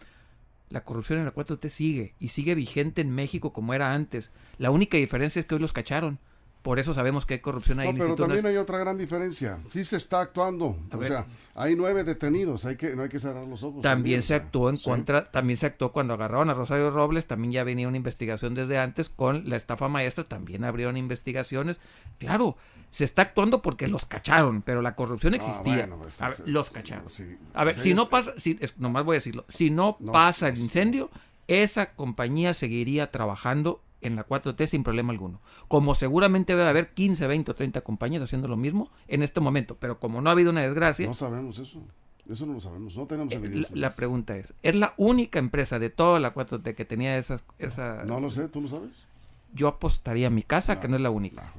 la 0.70 0.84
corrupción 0.84 1.20
en 1.20 1.26
la 1.26 1.34
4T 1.34 1.70
sigue 1.70 2.14
y 2.20 2.30
sigue 2.30 2.54
vigente 2.54 3.02
en 3.02 3.14
México 3.14 3.54
como 3.54 3.74
era 3.74 3.94
antes. 3.94 4.30
La 4.58 4.72
única 4.72 4.98
diferencia 4.98 5.40
es 5.40 5.46
que 5.46 5.56
hoy 5.56 5.62
los 5.62 5.74
cacharon. 5.74 6.20
Por 6.62 6.78
eso 6.78 6.94
sabemos 6.94 7.26
que 7.26 7.36
hay 7.36 7.40
corrupción 7.40 7.80
ahí. 7.80 7.94
No, 7.94 7.98
pero 7.98 8.16
también 8.16 8.46
hay 8.46 8.58
otra 8.58 8.78
gran 8.78 8.98
diferencia. 8.98 9.60
Sí 9.72 9.86
se 9.86 9.96
está 9.96 10.20
actuando. 10.20 10.78
o 10.92 11.04
sea, 11.04 11.26
hay 11.56 11.76
nueve 11.76 12.04
detenidos. 12.04 12.66
Hay 12.66 12.76
que, 12.76 12.96
no 12.96 13.04
hay 13.04 13.10
que 13.10 13.20
cerrar 13.20 13.48
los 13.48 13.64
ojos. 13.64 13.82
También, 13.82 14.22
se 14.22 14.36
actuó 14.36 14.70
en 14.70 14.78
contra, 14.78 15.32
también 15.32 15.58
se 15.58 15.68
actuó 15.68 15.94
cuando 15.94 16.16
agarraron 16.16 16.50
a 16.50 16.54
Rosario 16.54 16.92
Robles. 16.92 17.28
También 17.28 17.54
ya 17.54 17.64
venía 17.64 17.88
una 17.88 17.96
investigación 17.96 18.56
desde 18.56 18.78
antes 18.78 19.08
con 19.08 19.50
la 19.50 19.56
estafa 19.56 19.88
maestra. 19.88 20.26
También 20.26 20.66
abrieron 20.66 20.98
investigaciones. 20.98 21.80
Claro, 22.18 22.58
se 22.92 23.06
está 23.06 23.22
actuando 23.22 23.62
porque 23.62 23.88
los 23.88 24.06
cacharon, 24.06 24.62
pero 24.62 24.82
la 24.82 24.96
corrupción 24.96 25.36
existía. 25.36 25.88
Pues, 25.88 26.44
los 26.46 26.70
cacharon. 26.70 27.08
a 27.54 27.64
ver, 27.64 27.76
si 27.76 27.94
no 27.94 28.10
pasa, 28.10 28.34
si, 28.38 28.60
nomás 28.78 29.06
voy 29.06 29.16
a 29.16 29.20
decirlo, 29.20 29.46
si 29.48 29.70
no, 29.70 29.98
pasa 30.12 30.50
el 30.50 30.58
incendio, 30.58 31.10
esa 31.48 31.94
compañía 31.94 32.54
seguiría 32.54 33.12
trabajando 33.12 33.82
en 34.02 34.16
la 34.16 34.26
4T 34.26 34.66
sin 34.68 34.84
problema 34.84 35.12
alguno. 35.12 35.42
Como 35.68 35.96
seguramente 35.96 36.56
debe 36.56 36.70
haber 36.70 36.94
15, 36.94 37.28
20 37.28 37.52
o 37.52 37.56
30 37.56 37.82
compañías 37.82 38.24
haciendo 38.24 38.48
lo 38.48 38.58
mismo 38.58 38.92
en 39.08 39.24
este 39.24 39.40
momento, 39.40 39.78
pero 39.80 40.00
como 40.00 40.22
no 40.22 40.30
ha 40.30 40.34
habido 40.34 40.52
una 40.52 40.62
desgracia... 40.62 41.08
No 41.08 41.14
sabemos 41.14 41.60
eso. 41.60 41.82
Eso 42.30 42.46
no 42.46 42.54
lo 42.54 42.62
sabemos, 42.62 42.96
no 42.96 43.08
tenemos 43.08 43.34
eh, 43.34 43.38
evidencia. 43.38 43.76
La, 43.76 43.96
pregunta 43.96 44.38
es, 44.38 44.54
¿es 44.62 44.76
la 44.76 44.94
única 44.98 45.40
empresa 45.40 45.80
de 45.80 45.90
toda 45.90 46.20
la 46.20 46.34
4T 46.34 46.76
que 46.76 46.86
tenía 46.86 47.18
esas... 47.18 47.44
Esa... 47.58 48.04
No 48.06 48.20
lo 48.20 48.30
sé, 48.30 48.48
¿tú 48.50 48.62
lo 48.62 48.68
sabes? 48.68 49.08
Yo 49.54 49.68
apostaría 49.68 50.28
a 50.28 50.30
mi 50.30 50.44
casa 50.44 50.80
que 50.80 50.88
no 50.88 50.96
es 50.96 51.02
la 51.02 51.10
única. 51.10 51.52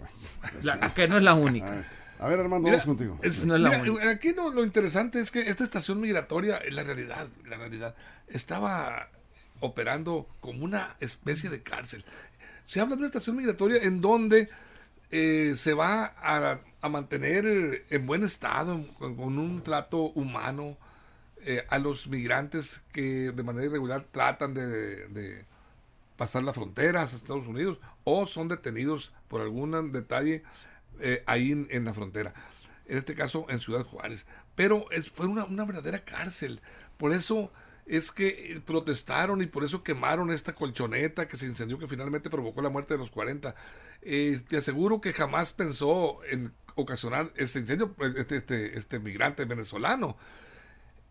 que 0.94 1.08
no 1.08 1.16
es 1.16 1.24
la 1.24 1.34
única. 1.34 1.84
A 2.20 2.28
ver, 2.28 2.38
Armando, 2.38 2.68
vamos 2.68 2.84
contigo. 2.84 3.18
aquí 4.08 4.32
lo, 4.32 4.50
lo, 4.50 4.62
interesante 4.62 5.20
es 5.20 5.30
que 5.30 5.48
esta 5.48 5.64
estación 5.64 6.00
migratoria, 6.00 6.60
en 6.62 6.76
la 6.76 6.84
realidad, 6.84 7.28
la 7.48 7.56
realidad, 7.56 7.96
estaba 8.28 9.08
operando 9.60 10.28
como 10.40 10.64
una 10.64 10.96
especie 11.00 11.50
de 11.50 11.62
cárcel 11.62 12.04
se 12.70 12.78
habla 12.78 12.94
de 12.94 13.00
una 13.00 13.06
estación 13.06 13.34
migratoria 13.34 13.82
en 13.82 14.00
donde 14.00 14.48
eh, 15.10 15.54
se 15.56 15.74
va 15.74 16.14
a, 16.22 16.88
mantener 16.88 17.84
en 17.90 18.06
buen 18.06 18.22
estado, 18.22 18.86
con, 18.96 19.18
un 19.40 19.60
trato 19.64 20.02
humano 20.12 20.78
eh, 21.42 21.66
a 21.68 21.80
los 21.80 22.06
migrantes 22.06 22.80
que 22.92 23.32
de 23.32 23.42
manera 23.42 23.66
irregular 23.66 24.06
tratan 24.12 24.54
de, 24.54 25.44
pasar 26.16 26.44
la 26.44 26.52
frontera 26.52 27.02
hacia 27.02 27.16
Estados 27.16 27.48
Unidos 27.48 27.80
o 28.04 28.24
son 28.26 28.46
detenidos 28.46 29.12
por 29.26 29.40
algún 29.40 29.90
detalle 29.90 30.44
eh, 31.00 31.24
ahí 31.26 31.50
en, 31.50 31.84
la 31.84 31.92
frontera. 31.92 32.34
En 32.86 32.98
este 32.98 33.16
caso 33.16 33.46
en 33.48 33.58
Ciudad 33.58 33.84
Juárez. 33.84 34.26
Pero 34.54 34.86
fue 35.12 35.26
una 35.26 35.64
verdadera 35.64 36.04
cárcel. 36.04 36.60
Por 36.98 37.12
eso 37.12 37.50
es 37.90 38.12
que 38.12 38.52
eh, 38.52 38.60
protestaron 38.64 39.42
y 39.42 39.46
por 39.46 39.64
eso 39.64 39.82
quemaron 39.82 40.30
esta 40.30 40.54
colchoneta 40.54 41.26
que 41.26 41.36
se 41.36 41.46
incendió 41.46 41.76
que 41.76 41.88
finalmente 41.88 42.30
provocó 42.30 42.62
la 42.62 42.70
muerte 42.70 42.94
de 42.94 42.98
los 42.98 43.10
40. 43.10 43.52
Eh, 44.02 44.40
te 44.48 44.58
aseguro 44.58 45.00
que 45.00 45.12
jamás 45.12 45.50
pensó 45.50 46.20
en 46.24 46.52
ocasionar 46.76 47.32
ese 47.34 47.58
incendio 47.58 47.92
pues, 47.92 48.14
este, 48.14 48.36
este, 48.36 48.78
este 48.78 49.00
migrante 49.00 49.44
venezolano. 49.44 50.16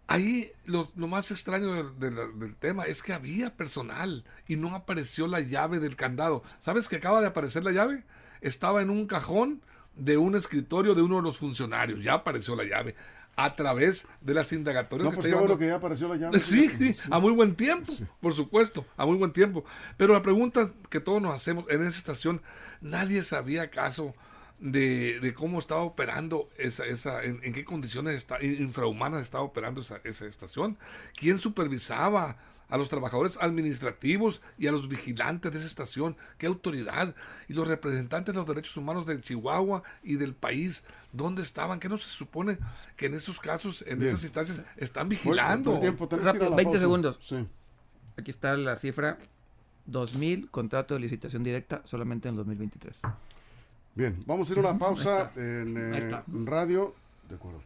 Ahí 0.07 0.53
lo, 0.65 0.89
más 0.95 1.31
extraño 1.31 1.91
del, 1.91 2.55
tema 2.55 2.85
es 2.85 3.03
que 3.03 3.11
había 3.11 3.57
personal 3.57 4.23
y 4.47 4.55
no 4.55 4.73
apareció 4.73 5.27
la 5.27 5.41
llave 5.41 5.79
del 5.79 5.97
candado. 5.97 6.43
¿Sabes 6.59 6.87
que 6.87 6.95
acaba 6.95 7.19
de 7.19 7.27
aparecer 7.27 7.65
la 7.65 7.71
llave? 7.71 8.05
Estaba 8.39 8.81
en 8.81 8.89
un 8.89 9.05
cajón 9.05 9.61
de 9.95 10.17
un 10.17 10.35
escritorio 10.35 10.95
de 10.95 11.01
uno 11.01 11.17
de 11.17 11.23
los 11.23 11.37
funcionarios. 11.37 12.01
Ya 12.01 12.13
apareció 12.13 12.55
la 12.55 12.63
llave 12.63 12.95
a 13.45 13.55
través 13.55 14.05
de 14.21 14.33
las 14.33 14.51
indagatorias. 14.51 15.05
No, 15.05 15.13
pues 15.13 15.27
que 15.27 15.57
que 15.57 15.67
ya 15.67 15.75
apareció 15.75 16.09
la 16.09 16.17
llave. 16.17 16.39
Sí, 16.39 16.69
a 17.09 17.19
muy 17.19 17.31
buen 17.31 17.55
tiempo, 17.55 17.91
por 18.19 18.33
supuesto, 18.33 18.85
a 18.97 19.05
muy 19.05 19.15
buen 19.15 19.31
tiempo. 19.31 19.63
Pero 19.95 20.13
la 20.13 20.21
pregunta 20.21 20.71
que 20.89 20.99
todos 20.99 21.21
nos 21.21 21.33
hacemos 21.33 21.65
en 21.69 21.85
esa 21.85 21.97
estación, 21.97 22.41
nadie 22.81 23.23
sabía 23.23 23.63
acaso 23.63 24.13
de, 24.59 25.21
de 25.21 25.33
cómo 25.33 25.59
estaba 25.59 25.83
operando 25.83 26.49
esa, 26.57 26.85
esa 26.85 27.23
en, 27.23 27.39
qué 27.53 27.63
condiciones 27.63 28.15
está, 28.15 28.43
infrahumanas 28.43 29.21
estaba 29.21 29.45
operando 29.45 29.79
esa, 29.81 30.01
esa 30.03 30.25
estación, 30.25 30.77
quién 31.15 31.37
supervisaba 31.37 32.37
a 32.69 32.77
los 32.77 32.89
trabajadores 32.89 33.37
administrativos 33.41 34.41
y 34.57 34.67
a 34.67 34.71
los 34.71 34.87
vigilantes 34.87 35.51
de 35.51 35.57
esa 35.57 35.67
estación, 35.67 36.15
qué 36.37 36.47
autoridad 36.47 37.15
y 37.47 37.53
los 37.53 37.67
representantes 37.67 38.33
de 38.33 38.39
los 38.39 38.47
derechos 38.47 38.77
humanos 38.77 39.05
de 39.05 39.19
Chihuahua 39.19 39.83
y 40.03 40.15
del 40.15 40.33
país, 40.33 40.83
¿dónde 41.11 41.41
estaban? 41.41 41.79
¿Qué 41.79 41.89
no 41.89 41.97
se 41.97 42.07
supone 42.07 42.57
que 42.95 43.07
en 43.07 43.15
esos 43.15 43.39
casos, 43.39 43.83
en 43.87 44.01
esas 44.01 44.23
instancias, 44.23 44.61
están 44.77 45.09
vigilando? 45.09 45.79
20 45.79 46.79
segundos. 46.79 47.33
Aquí 48.17 48.31
está 48.31 48.55
la 48.55 48.77
cifra, 48.77 49.17
2.000 49.89 50.49
contratos 50.51 50.95
de 50.95 51.01
licitación 51.01 51.43
directa 51.43 51.81
solamente 51.85 52.29
en 52.29 52.35
2023. 52.35 52.97
Bien, 53.95 54.17
vamos 54.25 54.49
a 54.49 54.53
ir 54.53 54.59
a 54.59 54.61
una 54.61 54.77
pausa 54.77 55.31
en 55.35 55.75
eh, 55.77 56.23
radio. 56.45 56.93
De 57.29 57.35
acuerdo. 57.35 57.61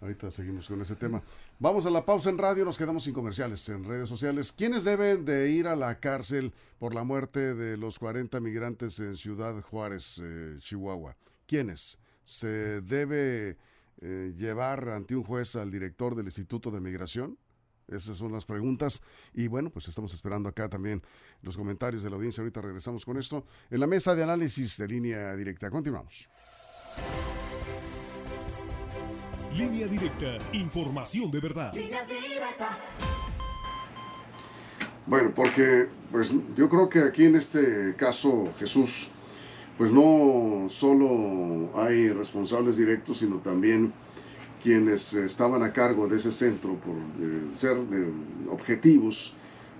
Ahorita 0.00 0.28
seguimos 0.32 0.66
con 0.66 0.82
ese 0.82 0.96
tema. 0.96 1.22
Vamos 1.60 1.86
a 1.86 1.90
la 1.90 2.04
pausa 2.04 2.30
en 2.30 2.38
radio, 2.38 2.64
nos 2.64 2.76
quedamos 2.76 3.04
sin 3.04 3.14
comerciales 3.14 3.68
en 3.68 3.84
redes 3.84 4.08
sociales. 4.08 4.50
¿Quiénes 4.50 4.82
deben 4.82 5.24
de 5.24 5.50
ir 5.50 5.68
a 5.68 5.76
la 5.76 6.00
cárcel 6.00 6.52
por 6.80 6.96
la 6.96 7.04
muerte 7.04 7.54
de 7.54 7.76
los 7.76 8.00
40 8.00 8.40
migrantes 8.40 8.98
en 8.98 9.16
Ciudad 9.16 9.62
Juárez, 9.62 10.20
eh, 10.20 10.56
Chihuahua? 10.58 11.16
¿Quiénes? 11.46 11.96
¿Se 12.24 12.80
debe 12.80 13.56
eh, 14.00 14.34
llevar 14.36 14.88
ante 14.88 15.14
un 15.14 15.22
juez 15.22 15.54
al 15.54 15.70
director 15.70 16.16
del 16.16 16.26
Instituto 16.26 16.72
de 16.72 16.80
Migración? 16.80 17.38
Esas 17.86 18.16
son 18.16 18.32
las 18.32 18.44
preguntas. 18.44 19.00
Y 19.32 19.46
bueno, 19.46 19.70
pues 19.70 19.86
estamos 19.86 20.12
esperando 20.12 20.48
acá 20.48 20.68
también 20.68 21.02
los 21.40 21.56
comentarios 21.56 22.02
de 22.02 22.10
la 22.10 22.16
audiencia. 22.16 22.40
Ahorita 22.40 22.62
regresamos 22.62 23.04
con 23.04 23.16
esto 23.16 23.46
en 23.70 23.78
la 23.78 23.86
mesa 23.86 24.16
de 24.16 24.24
análisis 24.24 24.76
de 24.76 24.88
línea 24.88 25.36
directa. 25.36 25.70
Continuamos. 25.70 26.28
Línea 29.56 29.86
directa, 29.86 30.38
información 30.52 31.30
de 31.30 31.38
verdad. 31.38 31.72
Bueno, 35.06 35.30
porque 35.32 35.86
pues 36.10 36.34
yo 36.56 36.68
creo 36.68 36.88
que 36.88 36.98
aquí 36.98 37.26
en 37.26 37.36
este 37.36 37.94
caso 37.96 38.52
Jesús, 38.58 39.08
pues 39.78 39.92
no 39.92 40.66
solo 40.68 41.70
hay 41.76 42.10
responsables 42.10 42.78
directos, 42.78 43.18
sino 43.18 43.36
también 43.36 43.92
quienes 44.60 45.14
estaban 45.14 45.62
a 45.62 45.72
cargo 45.72 46.08
de 46.08 46.16
ese 46.16 46.32
centro 46.32 46.74
por 46.74 46.96
ser 47.54 47.78
objetivos, 48.50 49.34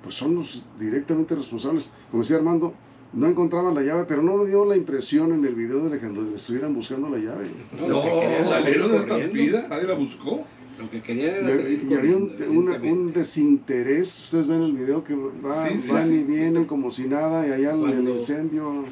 pues 0.05 0.15
son 0.15 0.37
los 0.37 0.65
directamente 0.79 1.35
responsables. 1.35 1.91
Como 2.13 2.23
decía 2.23 2.37
Armando, 2.37 2.75
no 3.15 3.29
encontraban 3.29 3.75
la 3.75 3.83
llave, 3.83 4.05
pero 4.07 4.23
no 4.23 4.45
dio 4.45 4.65
la 4.65 4.77
impresión 4.77 5.33
en 5.33 5.45
el 5.45 5.55
video 5.55 5.89
de 5.89 6.01
que 6.01 6.07
estuvieran 6.35 6.75
buscando 6.75 7.09
la 7.09 7.19
llave. 7.19 7.47
No, 7.87 8.03
salieron 8.43 8.93
de 8.93 8.99
estampida, 8.99 9.67
nadie 9.69 9.87
la 9.87 9.95
buscó. 9.95 10.45
Lo 10.79 10.91
que 10.91 11.01
querían 11.03 11.49
era 11.49 11.69
y, 11.69 11.95
había 11.95 12.17
un, 12.17 13.13
desinterés. 13.13 14.25
Ustedes 14.25 14.49
ven 14.49 14.63
el 14.63 14.73
video 14.73 15.05
que 15.05 15.15
va, 15.15 15.69
van 15.93 16.13
y 16.13 16.25
vienen 16.25 16.65
como 16.65 16.91
si 16.91 17.07
nada, 17.07 17.47
y 17.47 17.53
allá 17.53 17.75
el 17.75 18.09
incendio. 18.09 18.85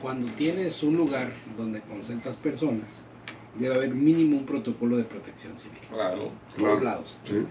Cuando 0.00 0.32
tienes 0.32 0.82
un 0.82 0.96
lugar 0.96 1.30
donde 1.58 1.82
concentras 1.82 2.36
personas 2.38 2.86
debe 3.58 3.74
haber 3.74 3.94
mínimo 3.94 4.38
un 4.38 4.46
protocolo 4.46 4.96
de 4.96 5.04
protección 5.04 5.58
civil. 5.58 5.78
Claro. 5.90 6.30
Por 6.54 6.64
todos 6.64 6.82
lados. 6.82 7.18
Sí. 7.24 7.44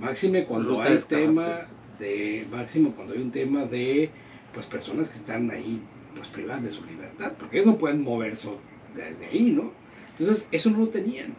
Máxime 0.00 0.44
cuando 0.44 0.70
Ruta 0.70 0.84
hay 0.84 0.98
tema 0.98 1.66
de, 1.98 2.46
máximo 2.50 2.92
cuando 2.94 3.14
hay 3.14 3.22
un 3.22 3.30
tema 3.30 3.64
de 3.64 4.10
pues 4.54 4.66
personas 4.66 5.08
que 5.08 5.18
están 5.18 5.50
ahí 5.50 5.80
pues 6.14 6.28
privadas 6.28 6.62
de 6.62 6.70
su 6.70 6.84
libertad, 6.84 7.32
porque 7.38 7.56
ellos 7.56 7.66
no 7.66 7.78
pueden 7.78 8.02
moverse 8.02 8.50
desde 8.94 9.26
ahí, 9.26 9.50
¿no? 9.50 9.72
Entonces, 10.18 10.46
eso 10.52 10.70
no 10.70 10.78
lo 10.78 10.88
tenían. 10.88 11.34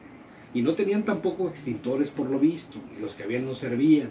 Y 0.53 0.62
no 0.62 0.75
tenían 0.75 1.03
tampoco 1.03 1.48
extintores 1.48 2.10
por 2.12 2.29
lo 2.29 2.39
visto, 2.39 2.79
y 2.98 3.01
los 3.01 3.15
que 3.15 3.24
habían 3.24 3.46
no 3.46 3.55
servían. 3.55 4.10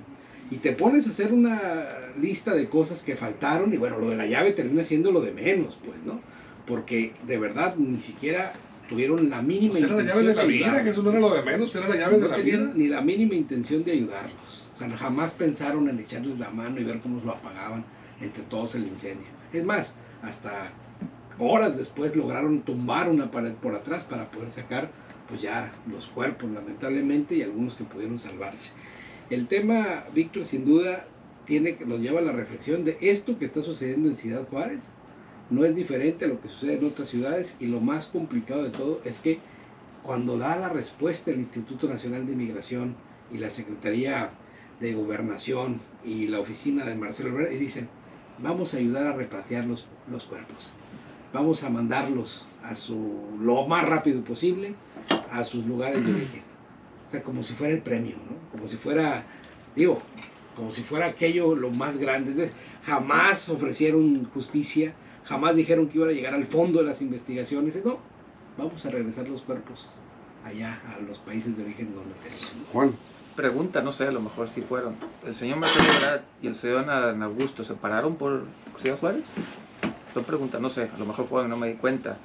Y 0.50 0.56
te 0.56 0.72
pones 0.72 1.06
a 1.06 1.10
hacer 1.10 1.32
una 1.32 1.88
lista 2.20 2.54
de 2.54 2.68
cosas 2.68 3.02
que 3.02 3.16
faltaron, 3.16 3.72
y 3.72 3.76
bueno, 3.76 3.98
lo 3.98 4.10
de 4.10 4.16
la 4.16 4.26
llave 4.26 4.52
termina 4.52 4.84
siendo 4.84 5.12
lo 5.12 5.20
de 5.20 5.32
menos, 5.32 5.78
pues, 5.84 5.98
¿no? 6.04 6.20
Porque 6.66 7.12
de 7.26 7.38
verdad 7.38 7.76
ni 7.76 8.00
siquiera 8.00 8.52
tuvieron 8.88 9.30
la 9.30 9.40
mínima 9.40 9.72
Pues 9.72 9.84
era 9.84 9.96
la 9.96 10.02
llave 10.02 10.22
de 10.24 10.34
la 10.34 10.44
vida, 10.44 10.82
que 10.82 10.90
eso 10.90 11.02
no 11.02 11.10
era 11.10 11.20
lo 11.20 11.34
de 11.34 11.42
menos, 11.42 11.74
era 11.74 11.88
la 11.88 11.96
llave 11.96 12.18
No 12.18 12.24
de 12.24 12.28
la 12.28 12.36
vida. 12.36 12.72
ni 12.74 12.88
la 12.88 13.00
mínima 13.00 13.34
intención 13.34 13.84
de 13.84 13.92
ayudarlos. 13.92 14.68
O 14.74 14.78
sea, 14.78 14.88
jamás 14.96 15.32
pensaron 15.32 15.88
en 15.88 15.98
echarles 15.98 16.38
la 16.38 16.50
mano 16.50 16.80
y 16.80 16.84
ver 16.84 17.00
cómo 17.00 17.20
lo 17.24 17.32
apagaban 17.32 17.84
entre 18.20 18.42
todos 18.44 18.74
el 18.74 18.86
incendio. 18.86 19.28
Es 19.52 19.64
más, 19.64 19.94
hasta 20.22 20.70
horas 21.38 21.76
después 21.76 22.14
lograron 22.14 22.62
tumbar 22.62 23.08
una 23.08 23.30
pared 23.30 23.52
por 23.52 23.74
atrás 23.74 24.04
para 24.04 24.30
poder 24.30 24.50
sacar 24.50 24.90
pues 25.28 25.40
ya 25.40 25.70
los 25.90 26.08
cuerpos 26.08 26.50
lamentablemente 26.50 27.34
y 27.34 27.42
algunos 27.42 27.74
que 27.74 27.84
pudieron 27.84 28.18
salvarse. 28.18 28.70
El 29.30 29.48
tema, 29.48 30.04
Víctor, 30.14 30.44
sin 30.44 30.64
duda 30.64 31.06
tiene 31.46 31.76
nos 31.86 32.00
lleva 32.00 32.20
a 32.20 32.22
la 32.22 32.32
reflexión 32.32 32.84
de 32.84 32.98
esto 33.00 33.38
que 33.38 33.46
está 33.46 33.62
sucediendo 33.62 34.08
en 34.08 34.16
Ciudad 34.16 34.46
Juárez 34.48 34.80
no 35.50 35.64
es 35.64 35.76
diferente 35.76 36.24
a 36.24 36.28
lo 36.28 36.40
que 36.40 36.48
sucede 36.48 36.78
en 36.78 36.84
otras 36.84 37.10
ciudades 37.10 37.56
y 37.60 37.66
lo 37.66 37.80
más 37.80 38.06
complicado 38.06 38.62
de 38.62 38.70
todo 38.70 39.00
es 39.04 39.20
que 39.20 39.38
cuando 40.02 40.38
da 40.38 40.56
la 40.56 40.68
respuesta 40.68 41.30
el 41.30 41.40
Instituto 41.40 41.88
Nacional 41.88 42.26
de 42.26 42.32
Inmigración 42.32 42.94
y 43.32 43.38
la 43.38 43.50
Secretaría 43.50 44.30
de 44.80 44.94
Gobernación 44.94 45.80
y 46.04 46.26
la 46.28 46.40
oficina 46.40 46.84
de 46.86 46.94
Marcelo 46.94 47.30
Ebrard 47.30 47.52
y 47.52 47.58
dicen 47.58 47.88
vamos 48.42 48.74
a 48.74 48.78
ayudar 48.78 49.06
a 49.06 49.12
repatriar 49.12 49.64
los, 49.64 49.86
los 50.10 50.24
cuerpos. 50.24 50.72
Vamos 51.32 51.62
a 51.62 51.70
mandarlos 51.70 52.46
a 52.62 52.74
su 52.74 53.38
lo 53.40 53.66
más 53.66 53.88
rápido 53.88 54.22
posible 54.22 54.74
a 55.30 55.44
sus 55.44 55.64
lugares 55.66 56.04
de 56.04 56.14
origen. 56.14 56.42
O 57.06 57.10
sea 57.10 57.22
como 57.22 57.42
si 57.42 57.54
fuera 57.54 57.74
el 57.74 57.82
premio 57.82 58.16
¿no? 58.16 58.50
como 58.50 58.66
si 58.66 58.76
fuera 58.76 59.24
digo 59.74 60.00
como 60.56 60.70
si 60.70 60.82
fuera 60.82 61.06
aquello 61.06 61.54
lo 61.54 61.70
más 61.70 61.96
grande. 61.96 62.32
Es 62.32 62.36
decir, 62.36 62.54
jamás 62.84 63.48
ofrecieron 63.48 64.26
justicia 64.34 64.94
jamás 65.24 65.56
dijeron 65.56 65.88
que 65.88 65.98
iban 65.98 66.10
a 66.10 66.12
llegar 66.12 66.34
al 66.34 66.46
fondo 66.46 66.80
de 66.80 66.86
las 66.86 67.00
investigaciones. 67.00 67.82
No 67.84 67.98
vamos 68.58 68.84
a 68.84 68.90
regresar 68.90 69.28
los 69.28 69.42
cuerpos 69.42 69.88
allá 70.44 70.80
a 70.94 71.00
los 71.00 71.18
países 71.18 71.56
de 71.56 71.64
origen 71.64 71.94
donde 71.94 72.14
tenemos. 72.22 72.46
Juan, 72.72 72.92
Pregunta, 73.36 73.80
no 73.80 73.92
sé, 73.92 74.06
a 74.06 74.12
lo 74.12 74.20
mejor 74.20 74.50
sí 74.50 74.60
fueron. 74.60 74.94
¿El 75.26 75.34
señor 75.34 75.58
Marcelo 75.58 75.88
Ebrard 75.96 76.20
y 76.42 76.48
el 76.48 76.54
señor 76.54 76.88
Adán 76.90 77.22
Augusto 77.22 77.64
se 77.64 77.74
pararon 77.74 78.16
por 78.16 78.42
Ciudad 78.80 78.98
Juárez? 78.98 79.24
Son 80.12 80.24
preguntas, 80.24 80.60
no 80.60 80.68
sé, 80.68 80.90
a 80.94 80.98
lo 80.98 81.06
mejor 81.06 81.26
fueron, 81.26 81.50
no 81.50 81.56
me 81.56 81.68
di 81.68 81.74
cuenta. 81.74 82.18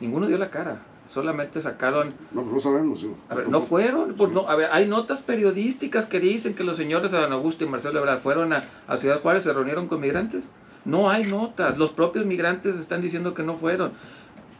Ninguno 0.00 0.26
dio 0.26 0.38
la 0.38 0.50
cara, 0.50 0.82
solamente 1.12 1.60
sacaron 1.60 2.14
no, 2.30 2.44
no 2.44 2.60
sabemos. 2.60 3.00
sí. 3.00 3.10
A 3.28 3.34
ver, 3.34 3.48
no 3.48 3.62
fueron, 3.62 4.14
pues 4.14 4.30
no, 4.32 4.48
a 4.48 4.54
ver, 4.54 4.68
hay 4.70 4.86
notas 4.86 5.20
periodísticas 5.20 6.06
que 6.06 6.20
dicen 6.20 6.54
que 6.54 6.62
los 6.62 6.76
señores 6.76 7.12
Adán 7.12 7.32
Augusto 7.32 7.64
y 7.64 7.68
Marcelo 7.68 7.98
Ebrard 7.98 8.20
fueron 8.20 8.52
a, 8.52 8.64
a 8.86 8.96
Ciudad 8.98 9.20
Juárez, 9.20 9.42
se 9.42 9.52
reunieron 9.52 9.88
con 9.88 10.00
migrantes. 10.00 10.44
No 10.84 11.10
hay 11.10 11.24
notas, 11.24 11.76
los 11.76 11.90
propios 11.90 12.24
migrantes 12.24 12.76
están 12.76 13.02
diciendo 13.02 13.34
que 13.34 13.42
no 13.42 13.56
fueron. 13.56 13.92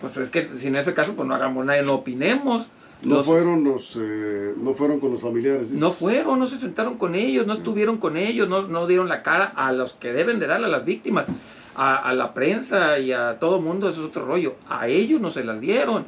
Pues 0.00 0.16
es 0.16 0.30
que 0.30 0.48
si 0.58 0.66
en 0.66 0.76
ese 0.76 0.92
caso, 0.92 1.14
pues 1.14 1.28
no 1.28 1.34
hagamos 1.34 1.64
nada, 1.64 1.80
no 1.82 1.94
opinemos. 1.94 2.66
No 3.02 3.16
Los- 3.16 3.26
fueron 3.26 3.62
los, 3.62 3.98
eh, 4.00 4.54
no 4.56 4.74
fueron 4.74 5.00
con 5.00 5.12
los 5.12 5.20
familiares. 5.20 5.70
no 5.70 5.92
fueron, 5.92 6.38
no 6.38 6.46
se 6.46 6.58
sentaron 6.58 6.96
con 6.96 7.14
ellos, 7.14 7.46
no 7.46 7.52
estuvieron 7.54 7.98
con 7.98 8.16
ellos, 8.16 8.48
no, 8.48 8.62
no 8.62 8.86
dieron 8.86 9.08
la 9.08 9.22
cara 9.22 9.52
a 9.54 9.70
los 9.72 9.92
que 9.94 10.12
deben 10.12 10.38
de 10.38 10.46
darle 10.46 10.66
a 10.66 10.70
las 10.70 10.84
víctimas, 10.84 11.26
a, 11.74 11.96
a 11.96 12.14
la 12.14 12.32
prensa 12.32 12.98
y 12.98 13.12
a 13.12 13.38
todo 13.38 13.60
mundo, 13.60 13.88
eso 13.88 14.00
es 14.00 14.06
otro 14.06 14.24
rollo. 14.24 14.54
A 14.68 14.88
ellos 14.88 15.20
no 15.20 15.30
se 15.30 15.44
las 15.44 15.60
dieron. 15.60 16.04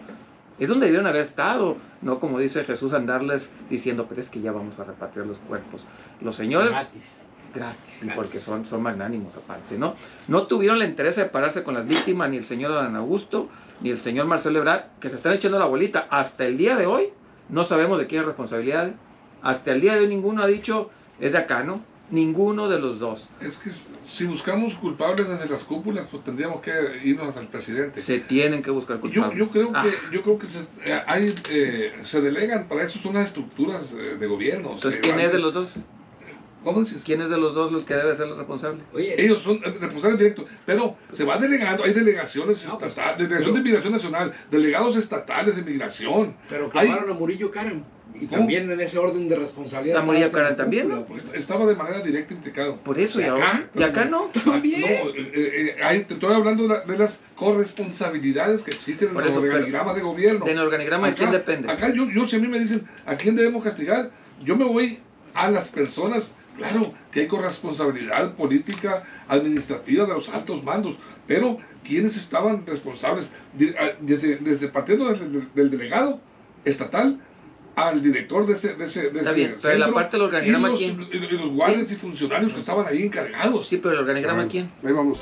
Es 0.58 0.68
donde 0.70 0.86
debieron 0.86 1.06
haber 1.06 1.22
estado, 1.22 1.76
no 2.02 2.18
como 2.18 2.38
dice 2.40 2.64
Jesús 2.64 2.92
andarles 2.92 3.48
diciendo, 3.70 4.06
pero 4.08 4.20
es 4.20 4.28
que 4.30 4.40
ya 4.40 4.50
vamos 4.50 4.80
a 4.80 4.84
repatriar 4.84 5.26
los 5.26 5.36
cuerpos. 5.38 5.82
Los 6.20 6.34
señores 6.36 6.70
gratis 6.70 7.02
gratis, 7.54 8.04
porque 8.16 8.40
son, 8.40 8.64
son 8.66 8.82
magnánimos 8.82 9.34
aparte, 9.36 9.78
¿no? 9.78 9.94
No 10.26 10.46
tuvieron 10.48 10.78
la 10.78 10.84
interés 10.84 11.16
de 11.16 11.24
pararse 11.26 11.62
con 11.62 11.74
las 11.74 11.86
víctimas, 11.86 12.28
ni 12.30 12.36
el 12.38 12.44
señor 12.44 12.72
Adán 12.72 12.94
Augusto, 12.96 13.48
ni 13.80 13.90
el 13.90 13.98
señor 14.00 14.26
Marcelo 14.26 14.58
Ebrard, 14.58 14.84
que 15.00 15.10
se 15.10 15.16
están 15.16 15.32
echando 15.34 15.58
la 15.58 15.66
bolita. 15.66 16.06
Hasta 16.10 16.44
el 16.46 16.56
día 16.58 16.76
de 16.76 16.86
hoy, 16.86 17.08
no 17.48 17.64
sabemos 17.64 17.98
de 17.98 18.06
quién 18.06 18.20
es 18.22 18.26
responsabilidad. 18.26 18.92
Hasta 19.42 19.72
el 19.72 19.80
día 19.80 19.94
de 19.94 20.00
hoy 20.00 20.08
ninguno 20.08 20.42
ha 20.42 20.46
dicho, 20.46 20.90
es 21.20 21.32
de 21.32 21.38
acá, 21.38 21.62
¿no? 21.62 21.82
Ninguno 22.10 22.68
de 22.70 22.80
los 22.80 22.98
dos. 22.98 23.28
Es 23.40 23.58
que 23.58 23.70
si 24.06 24.24
buscamos 24.24 24.74
culpables 24.76 25.28
desde 25.28 25.48
las 25.48 25.62
cúpulas, 25.62 26.06
pues 26.10 26.24
tendríamos 26.24 26.62
que 26.62 26.72
irnos 27.04 27.36
al 27.36 27.46
presidente. 27.48 28.00
Se 28.00 28.18
tienen 28.20 28.62
que 28.62 28.70
buscar 28.70 28.98
culpables. 28.98 29.38
yo 29.38 29.50
creo 29.50 29.70
Ah, 29.74 29.82
que, 29.84 30.16
yo 30.16 30.22
creo 30.22 30.38
que 30.38 30.46
se, 30.46 30.60
eh, 30.86 31.02
hay, 31.06 31.34
eh, 31.50 31.92
se 32.02 32.22
delegan, 32.22 32.66
para 32.66 32.82
eso 32.82 32.98
son 32.98 33.12
las 33.14 33.26
estructuras 33.28 33.92
eh, 33.92 34.16
de 34.18 34.26
gobierno. 34.26 34.72
Entonces, 34.72 35.00
¿quién 35.02 35.16
van- 35.16 35.26
es 35.26 35.32
de 35.32 35.38
los 35.38 35.52
dos? 35.52 35.70
¿Cómo 36.68 36.81
dices? 36.85 37.02
¿Quién 37.02 37.22
es 37.22 37.31
de 37.31 37.38
los 37.38 37.54
dos 37.54 37.72
los 37.72 37.85
que 37.85 37.94
debe 37.94 38.14
ser 38.14 38.28
el 38.28 38.37
responsable? 38.37 38.83
oye 38.92 39.14
Ellos 39.16 39.42
son 39.42 39.57
eh, 39.64 39.74
responsables 39.81 40.18
directos, 40.18 40.44
pero 40.66 40.96
se 41.11 41.24
va 41.24 41.38
delegando, 41.38 41.83
hay 41.85 41.94
delegaciones 41.94 42.62
No, 42.66 42.78
pues, 42.78 42.90
estatales, 42.90 43.16
delegación 43.18 43.52
pero- 43.52 43.57
de 43.57 43.62
migración 43.70 43.92
nacional, 43.94 44.35
delegados 44.50 44.96
estatales 44.96 45.57
de 45.57 45.62
migración. 45.62 46.37
pero 46.50 46.70
Hay- 46.74 46.88
quemaron 46.88 47.11
a 47.11 47.14
Murillo 47.14 47.50
Karam 47.50 47.85
y 48.14 48.26
¿Cómo? 48.26 48.31
también 48.40 48.70
en 48.70 48.81
ese 48.83 48.98
orden 48.98 49.31
de 49.31 49.37
responsabilidad 49.37 50.02
¿A 50.02 50.04
Murillo 50.04 50.26
hasta 50.26 50.42
la 50.42 50.57
también, 50.57 50.90
no? 50.90 51.07
pues. 51.07 51.24
Est- 51.24 51.35
Estaba 51.37 51.64
de 51.64 51.74
manera 51.74 52.00
directa 52.00 52.35
implicado. 52.35 52.76
Por 52.76 52.98
eso, 52.98 53.18
y, 53.18 53.22
¿Y 53.22 53.26
acá? 53.26 53.33
ahora. 53.35 53.70
¿Y 53.74 53.83
acá 53.83 54.04
no? 54.04 54.31
También. 54.44 54.81
No, 54.83 54.87
eh, 55.11 55.12
eh, 55.16 55.74
eh, 55.78 55.83
hay- 55.83 56.04
te 56.04 56.14
estoy 56.14 56.35
hablando 56.35 56.64
de, 56.64 56.68
la- 56.68 56.81
de 56.81 56.98
las 56.98 57.18
corresponsabilidades 57.35 58.61
que 58.62 58.72
existen 58.72 59.09
en 59.09 59.14
Por 59.14 59.22
el 59.22 59.31
eso, 59.31 59.40
pero- 59.40 59.52
organigrama 59.54 59.94
de 59.94 60.00
gobierno. 60.02 60.44
¿Del 60.44 60.59
organigrama 60.59 61.09
de 61.09 61.14
quién 61.14 61.31
depende? 61.31 61.70
Acá 61.70 61.90
yo, 61.94 62.11
yo, 62.11 62.26
si 62.26 62.37
a 62.37 62.38
mí 62.38 62.46
me 62.48 62.59
dicen, 62.59 62.87
¿a 63.07 63.16
quién 63.16 63.35
debemos 63.37 63.64
castigar? 63.64 64.11
Yo 64.42 64.54
me 64.57 64.64
voy 64.64 65.00
a 65.38 65.51
las 65.51 65.68
personas, 65.68 66.35
claro 66.57 66.92
que 67.12 67.20
hay 67.20 67.27
corresponsabilidad 67.29 68.35
política, 68.35 69.05
administrativa 69.29 70.05
de 70.05 70.14
los 70.14 70.29
altos 70.29 70.64
mandos, 70.64 70.96
pero 71.29 71.59
¿quiénes 71.85 72.16
estaban 72.16 72.66
responsables? 72.66 73.31
Di- 73.57 73.74
a- 73.79 73.96
Desde, 74.01 74.37
desde 74.37 74.66
partiendo 74.68 75.09
desde 75.09 75.27
el- 75.27 75.48
del 75.55 75.70
delegado 75.70 76.20
estatal 76.64 77.20
al 77.77 78.03
director 78.03 78.44
de 78.46 78.55
ese, 78.55 78.74
de 78.74 78.85
ese, 78.87 79.03
de 79.11 79.20
Está 79.20 79.31
ese 79.31 79.35
bien, 79.35 79.55
pero 79.62 79.74
en 79.74 79.81
la 79.81 79.87
centro, 79.87 79.94
parte 80.01 80.16
del 80.16 80.27
organigrama, 80.27 80.68
y 80.68 80.70
los, 80.72 80.79
¿quién? 80.81 81.09
y- 81.12 81.37
los 81.37 81.51
guardias 81.53 81.92
y 81.92 81.94
funcionarios 81.94 82.53
que 82.53 82.59
estaban 82.59 82.87
ahí 82.88 83.03
encargados. 83.05 83.68
Sí, 83.68 83.77
pero 83.77 83.94
el 83.94 84.01
organigrama 84.01 84.42
Ah, 84.42 84.48
quién? 84.51 84.70
Ahí 84.85 84.92
vamos. 84.92 85.20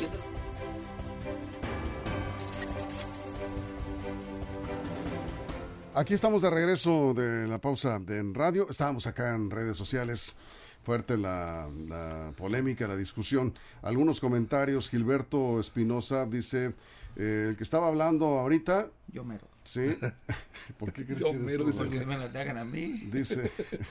Aquí 5.97 6.13
estamos 6.13 6.43
de 6.43 6.51
regreso 6.51 7.15
de 7.15 7.47
la 7.47 7.59
pausa 7.59 7.99
de 7.99 8.19
en 8.19 8.35
radio. 8.35 8.69
Estábamos 8.69 9.07
acá 9.07 9.35
en 9.35 9.51
redes 9.51 9.79
sociales. 9.79 10.37
Fuerte 10.85 11.17
la, 11.17 11.71
la 11.89 12.35
polémica, 12.37 12.87
la 12.87 12.97
discusión. 12.97 13.55
Algunos 13.81 14.21
comentarios. 14.21 14.91
Gilberto 14.91 15.59
Espinosa 15.59 16.27
dice: 16.27 16.75
eh, 17.17 17.47
El 17.49 17.57
que 17.57 17.63
estaba 17.63 17.89
hablando 17.89 18.27
ahorita, 18.27 18.91
Yo 19.11 19.25
mero. 19.25 19.49
¿sí? 19.65 19.97
¿Por 20.79 20.93
qué 20.93 21.07
crees 21.07 21.19
Yo 21.19 21.31
que 21.31 21.37
eres 21.37 21.47
mero, 21.47 21.65
tú, 21.65 21.71
dice 21.71 22.05
me 22.05 22.19
las 22.19 22.37
hagan 22.37 22.59
a 22.59 22.65
mí. 22.67 23.09
Dice, 23.11 23.51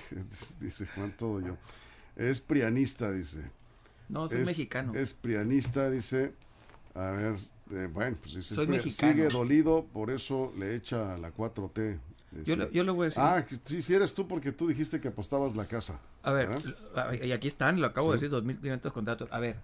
dice 0.60 0.86
Juan 0.86 1.12
Todo 1.18 1.40
Yo. 1.42 1.58
Es 2.16 2.40
prianista, 2.40 3.12
dice. 3.12 3.50
No, 4.10 4.30
soy 4.30 4.42
es, 4.42 4.48
mexicano. 4.48 4.94
Es 4.94 5.16
prianista, 5.16 5.90
dice. 5.90 6.34
A 6.96 7.12
ver, 7.12 7.36
eh, 7.72 7.90
bueno, 7.92 8.18
pues 8.22 8.36
dice, 8.36 8.56
Soy 8.56 8.66
pri- 8.68 8.78
mexicano. 8.78 9.14
sigue 9.14 9.28
dolido, 9.30 9.86
por 9.94 10.10
eso 10.10 10.54
le 10.58 10.76
echa 10.76 11.18
la 11.18 11.32
4T. 11.32 12.00
dice. 12.32 12.56
Yo, 12.58 12.70
yo 12.72 12.84
le 12.84 12.92
voy 12.92 13.06
a 13.06 13.10
decir. 13.10 13.22
Ah, 13.24 13.46
sí, 13.66 13.82
sí 13.82 13.94
eres 13.94 14.14
tú 14.14 14.28
porque 14.28 14.52
tú 14.52 14.68
dijiste 14.68 15.00
que 15.02 15.10
apostabas 15.10 15.56
la 15.56 15.66
casa. 15.68 16.00
a 16.24 16.32
ver, 16.32 16.50
y 17.24 17.32
aquí 17.32 17.48
están, 17.48 17.80
lo 17.82 17.88
acabo 17.88 18.14
de 18.14 18.20
decir, 18.20 18.30
2.500 18.32 18.92
contratos. 18.94 19.30
A 19.32 19.40
ver, 19.40 19.58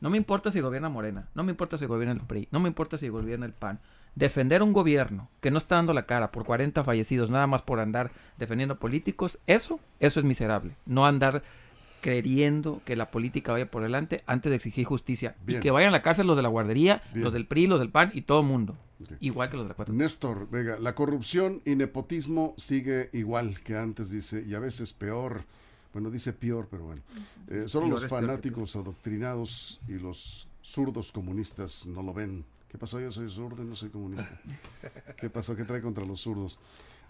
no 0.00 0.10
me 0.10 0.16
importa 0.18 0.52
si 0.52 0.60
gobierna 0.60 0.88
Morena, 0.88 1.28
no 1.34 1.42
me 1.42 1.50
importa 1.50 1.76
si 1.78 1.86
gobierna 1.86 2.12
el 2.14 2.20
PRI, 2.20 2.48
no 2.50 2.60
me 2.60 2.68
importa 2.68 2.98
si 2.98 3.08
gobierna 3.08 3.46
el 3.46 3.52
PAN. 3.52 3.80
Defender 4.14 4.62
un 4.62 4.72
gobierno 4.72 5.28
que 5.40 5.50
no 5.50 5.58
está 5.58 5.76
dando 5.76 5.94
la 5.94 6.06
cara 6.06 6.32
por 6.32 6.44
40 6.44 6.82
fallecidos, 6.84 7.30
nada 7.30 7.46
más 7.46 7.62
por 7.62 7.78
andar 7.80 8.10
defendiendo 8.36 8.78
políticos, 8.78 9.38
eso, 9.46 9.80
eso 10.00 10.20
es 10.20 10.26
miserable. 10.26 10.74
No 10.86 11.06
andar 11.06 11.42
queriendo 12.08 12.80
que 12.84 12.96
la 12.96 13.10
política 13.10 13.52
vaya 13.52 13.70
por 13.70 13.82
delante 13.82 14.22
antes 14.26 14.50
de 14.50 14.56
exigir 14.56 14.84
justicia. 14.84 15.36
Bien. 15.44 15.58
Y 15.58 15.62
que 15.62 15.70
vayan 15.70 15.90
a 15.90 15.92
la 15.92 16.02
cárcel 16.02 16.26
los 16.26 16.36
de 16.36 16.42
la 16.42 16.48
guardería, 16.48 17.02
Bien. 17.12 17.24
los 17.24 17.32
del 17.32 17.46
PRI, 17.46 17.66
los 17.66 17.80
del 17.80 17.90
PAN 17.90 18.10
y 18.14 18.22
todo 18.22 18.40
el 18.40 18.46
mundo. 18.46 18.76
Igual 19.20 19.48
que 19.50 19.56
los 19.56 19.64
de 19.64 19.68
la 19.68 19.74
4 19.74 19.94
Néstor 19.94 20.50
Vega, 20.50 20.78
la 20.78 20.94
corrupción 20.94 21.62
y 21.64 21.76
nepotismo 21.76 22.54
sigue 22.56 23.10
igual 23.12 23.60
que 23.60 23.76
antes, 23.76 24.10
dice, 24.10 24.44
y 24.46 24.54
a 24.54 24.58
veces 24.58 24.92
peor. 24.92 25.44
Bueno, 25.92 26.10
dice 26.10 26.32
peor, 26.32 26.66
pero 26.70 26.84
bueno. 26.84 27.02
Eh, 27.48 27.64
solo 27.66 27.86
Peor 27.86 28.00
los 28.00 28.10
fanáticos 28.10 28.76
adoctrinados 28.76 29.80
y 29.88 29.92
los 29.92 30.48
zurdos 30.62 31.12
comunistas 31.12 31.86
no 31.86 32.02
lo 32.02 32.12
ven. 32.12 32.44
¿Qué 32.68 32.76
pasó? 32.76 33.00
Yo 33.00 33.10
soy 33.10 33.30
zurdo 33.30 33.62
y 33.62 33.66
no 33.66 33.74
soy 33.74 33.88
comunista. 33.88 34.40
¿Qué 35.16 35.30
pasó? 35.30 35.56
¿Qué 35.56 35.64
trae 35.64 35.80
contra 35.80 36.04
los 36.04 36.20
zurdos? 36.20 36.58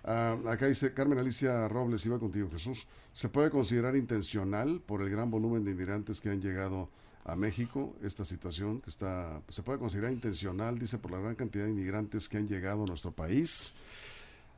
Ah, 0.05 0.37
acá 0.47 0.67
dice 0.67 0.93
Carmen 0.95 1.19
Alicia 1.19 1.69
Robles, 1.69 2.05
iba 2.07 2.19
contigo 2.19 2.49
Jesús. 2.51 2.87
¿Se 3.13 3.29
puede 3.29 3.51
considerar 3.51 3.97
intencional 3.97 4.81
por 4.85 5.03
el 5.03 5.11
gran 5.11 5.31
volumen 5.31 5.65
de 5.65 5.73
inmigrantes 5.73 6.21
que 6.21 6.31
han 6.31 6.41
llegado 6.41 6.89
a 7.25 7.37
México 7.37 7.95
esta 8.03 8.25
situación 8.25 8.81
que 8.81 8.89
está 8.89 9.43
se 9.49 9.63
puede 9.63 9.79
considerar 9.79 10.13
intencional 10.13 10.79
dice 10.79 10.97
por 10.97 11.11
la 11.11 11.19
gran 11.19 11.35
cantidad 11.35 11.65
de 11.65 11.71
inmigrantes 11.73 12.27
que 12.27 12.39
han 12.39 12.49
llegado 12.49 12.85
a 12.85 12.87
nuestro 12.87 13.13
país 13.13 13.75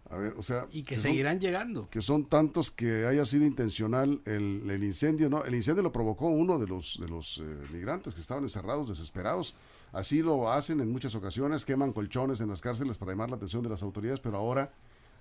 a 0.08 0.16
ver 0.16 0.34
o 0.36 0.42
sea 0.42 0.66
Y 0.70 0.84
que, 0.84 0.96
seguirán 0.96 1.40
llegando. 1.40 1.88
que 1.90 2.00
son 2.00 2.26
tantos 2.26 2.70
que 2.70 3.06
haya 3.06 3.24
sido 3.24 3.44
intencional 3.44 4.20
el, 4.24 4.68
el 4.70 4.84
incendio, 4.84 5.28
¿no? 5.28 5.44
El 5.44 5.54
incendio 5.54 5.82
lo 5.82 5.90
provocó 5.92 6.28
uno 6.28 6.58
de 6.58 6.66
los, 6.68 6.98
de 7.00 7.08
los 7.08 7.38
eh, 7.38 7.42
migrantes 7.72 8.14
que 8.14 8.20
estaban 8.20 8.44
encerrados, 8.44 8.88
desesperados. 8.88 9.54
Así 9.92 10.22
lo 10.22 10.50
hacen 10.52 10.80
en 10.80 10.90
muchas 10.92 11.14
ocasiones, 11.16 11.64
queman 11.64 11.92
colchones 11.92 12.40
en 12.40 12.48
las 12.48 12.60
cárceles 12.60 12.98
para 12.98 13.12
llamar 13.12 13.30
la 13.30 13.36
atención 13.36 13.62
de 13.62 13.68
las 13.68 13.82
autoridades, 13.82 14.20
pero 14.20 14.36
ahora, 14.36 14.72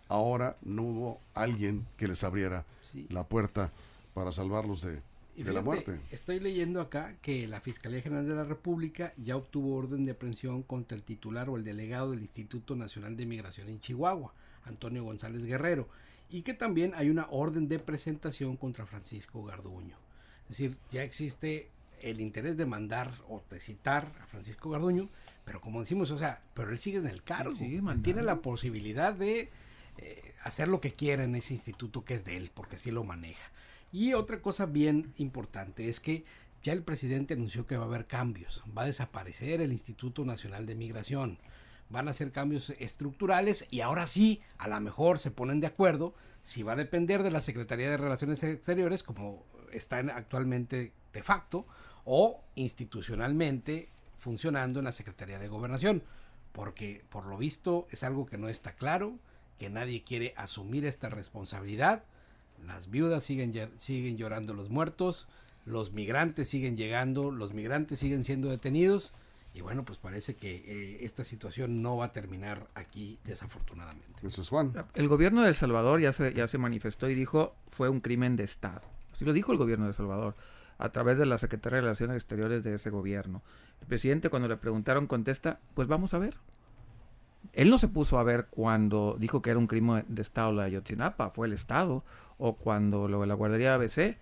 ahora 0.10 0.58
no 0.62 0.84
hubo 0.84 1.22
alguien 1.34 1.86
que 1.98 2.08
les 2.08 2.24
abriera 2.24 2.65
Sí. 2.82 3.08
la 3.10 3.24
puerta 3.24 3.72
para 4.13 4.32
salvarlos 4.32 4.82
de, 4.82 5.02
Y 5.38 5.43
de 5.43 5.54
la 5.54 5.62
muerte. 5.62 6.00
Estoy 6.12 6.39
leyendo 6.41 6.82
acá 6.82 7.15
que 7.22 7.48
la 7.48 7.62
Fiscalía 7.62 8.02
General 8.02 8.28
de 8.28 8.36
la 8.36 8.43
República 8.43 9.13
ya 9.17 9.38
obtuvo 9.38 9.76
orden 9.78 10.04
de 10.04 10.12
aprehensión 10.12 10.63
contra 10.63 10.98
el 10.98 11.04
titular 11.04 11.50
o 11.50 11.56
el 11.56 11.63
delegado 11.63 12.12
del 12.12 12.22
Instituto 12.22 12.76
Nacional 12.76 13.15
de 13.15 13.26
Migración 13.26 13.69
en 13.69 13.80
Chihuahua, 13.80 14.34
Antonio 14.65 15.04
González 15.06 15.45
Guerrero, 15.45 15.88
y 16.30 16.41
que 16.41 16.54
también 16.54 16.91
hay 16.95 17.10
una 17.10 17.28
orden 17.30 17.67
de 17.69 17.80
presentación 17.80 18.58
contra 18.58 18.86
Francisco 18.86 19.43
Garduño. 19.45 19.95
Es 20.50 20.58
decir, 20.58 20.78
ya 20.91 21.04
existe 21.04 21.69
el 22.02 22.19
interés 22.19 22.58
de 22.58 22.65
mandar 22.65 23.12
o 23.30 23.41
de 23.50 23.60
citar 23.60 24.12
a 24.22 24.26
Francisco 24.26 24.69
Garduño, 24.72 25.08
pero 25.45 25.62
como 25.62 25.80
decimos, 25.80 26.12
o 26.12 26.17
sea, 26.17 26.41
pero 26.54 26.72
él 26.72 26.78
sigue 26.80 26.98
en 26.98 27.08
el 27.08 27.24
cargo, 27.24 27.54
mandando. 27.82 28.04
tiene 28.04 28.22
la 28.24 28.41
posibilidad 28.41 29.13
de 29.13 29.50
eh, 29.97 30.34
hacer 30.43 30.67
lo 30.67 30.80
que 30.82 30.91
quiera 30.91 31.23
en 31.23 31.36
ese 31.36 31.54
instituto 31.54 32.06
que 32.06 32.15
es 32.15 32.23
de 32.25 32.38
él, 32.38 32.52
porque 32.54 32.75
así 32.78 32.91
lo 32.91 33.04
maneja. 33.04 33.52
Y 33.91 34.13
otra 34.13 34.41
cosa 34.41 34.65
bien 34.65 35.13
importante 35.17 35.89
es 35.89 35.99
que 35.99 36.23
ya 36.62 36.73
el 36.73 36.84
presidente 36.84 37.34
anunció 37.34 37.65
que 37.65 37.78
va 37.78 37.84
a 37.86 37.88
haber 37.88 38.06
cambios. 38.06 38.62
Va 38.78 38.84
a 38.84 38.86
desaparecer 38.86 39.62
el 39.62 39.71
Instituto 39.71 40.25
Nacional 40.25 40.65
de 40.65 40.75
Migración. 40.75 41.39
Van 41.89 42.08
a 42.08 42.12
hacer 42.12 42.32
cambios 42.32 42.69
estructurales 42.71 43.65
y 43.71 43.82
ahora 43.82 44.06
sí, 44.06 44.41
a 44.58 44.67
lo 44.67 44.80
mejor 44.80 45.17
se 45.19 45.32
ponen 45.32 45.60
de 45.60 45.67
acuerdo 45.67 46.13
si 46.43 46.62
va 46.62 46.73
a 46.73 46.75
depender 46.75 47.23
de 47.23 47.32
la 47.32 47.41
Secretaría 47.41 47.89
de 47.89 47.97
Relaciones 47.97 48.43
Exteriores, 48.43 49.02
como 49.04 49.43
está 49.71 49.99
en- 49.99 50.10
actualmente 50.12 50.93
de 51.13 51.23
facto, 51.23 51.65
o 52.06 52.43
institucionalmente 52.56 53.89
funcionando 54.17 54.80
en 54.80 54.86
la 54.86 54.91
Secretaría 54.91 55.39
de 55.39 55.47
Gobernación. 55.47 56.04
Porque 56.52 57.04
por 57.10 57.25
lo 57.25 57.38
visto 57.38 57.88
es 57.91 58.04
algo 58.04 58.25
que 58.25 58.38
no 58.38 58.49
está 58.49 58.73
claro, 58.73 59.17
que 59.60 59.69
nadie 59.69 60.04
quiere 60.04 60.34
asumir 60.38 60.86
esta 60.86 61.10
responsabilidad. 61.10 62.04
Las 62.65 62.89
viudas 62.89 63.24
siguen, 63.24 63.54
siguen 63.78 64.17
llorando 64.17 64.54
los 64.54 64.69
muertos, 64.69 65.28
los 65.65 65.91
migrantes 65.91 66.50
siguen 66.50 66.78
llegando, 66.78 67.32
los 67.32 67.54
migrantes 67.54 68.00
siguen 68.00 68.24
siendo 68.24 68.50
detenidos. 68.50 69.12
Y 69.54 69.62
bueno, 69.62 69.84
pues 69.84 69.98
parece 69.98 70.36
que 70.36 70.56
eh, 70.56 70.98
esta 71.02 71.24
situación 71.24 71.82
no 71.82 71.98
va 71.98 72.06
a 72.06 72.12
terminar 72.12 72.67
aquí, 72.76 73.17
desafortunadamente. 73.26 74.26
Eso 74.26 74.41
es 74.41 74.50
Juan. 74.50 74.74
El 74.93 75.08
gobierno 75.08 75.41
de 75.41 75.50
El 75.50 75.56
Salvador 75.56 76.00
ya 76.00 76.13
se, 76.13 76.34
ya 76.34 76.48
se 76.48 76.58
manifestó 76.58 77.10
y 77.10 77.15
dijo 77.15 77.56
fue 77.72 77.89
un 77.89 78.00
crimen 78.00 78.36
de 78.36 78.43
Estado. 78.43 78.82
Así 79.13 79.26
lo 79.26 79.34
dijo 79.34 79.52
el 79.52 79.58
gobierno 79.58 79.86
de 79.86 79.91
El 79.91 79.95
Salvador 79.95 80.36
a 80.78 80.89
través 80.89 81.17
de 81.17 81.26
la 81.26 81.38
Secretaría 81.38 81.78
de 81.78 81.82
Relaciones 81.82 82.15
Exteriores 82.15 82.63
de 82.63 82.76
ese 82.76 82.89
gobierno. 82.89 83.41
El 83.82 83.88
presidente 83.88 84.30
cuando 84.30 84.48
le 84.48 84.58
preguntaron 84.58 85.08
contesta, 85.08 85.60
pues 85.74 85.88
vamos 85.88 86.13
a 86.13 86.19
ver. 86.19 86.36
Él 87.54 87.69
no 87.69 87.78
se 87.78 87.88
puso 87.88 88.19
a 88.19 88.23
ver 88.23 88.47
cuando 88.49 89.15
dijo 89.19 89.41
que 89.41 89.49
era 89.49 89.60
un 89.60 89.67
crimen 89.67 90.06
de 90.08 90.21
Estado 90.21 90.52
la 90.52 90.63
de 90.63 90.69
Ayotzinapa, 90.69 91.32
fue 91.32 91.47
el 91.47 91.54
Estado, 91.54 92.04
o 92.38 92.56
cuando 92.56 93.08
lo 93.08 93.21
de 93.21 93.28
la 93.28 93.34
guardería 93.34 93.75
ABC. 93.75 94.17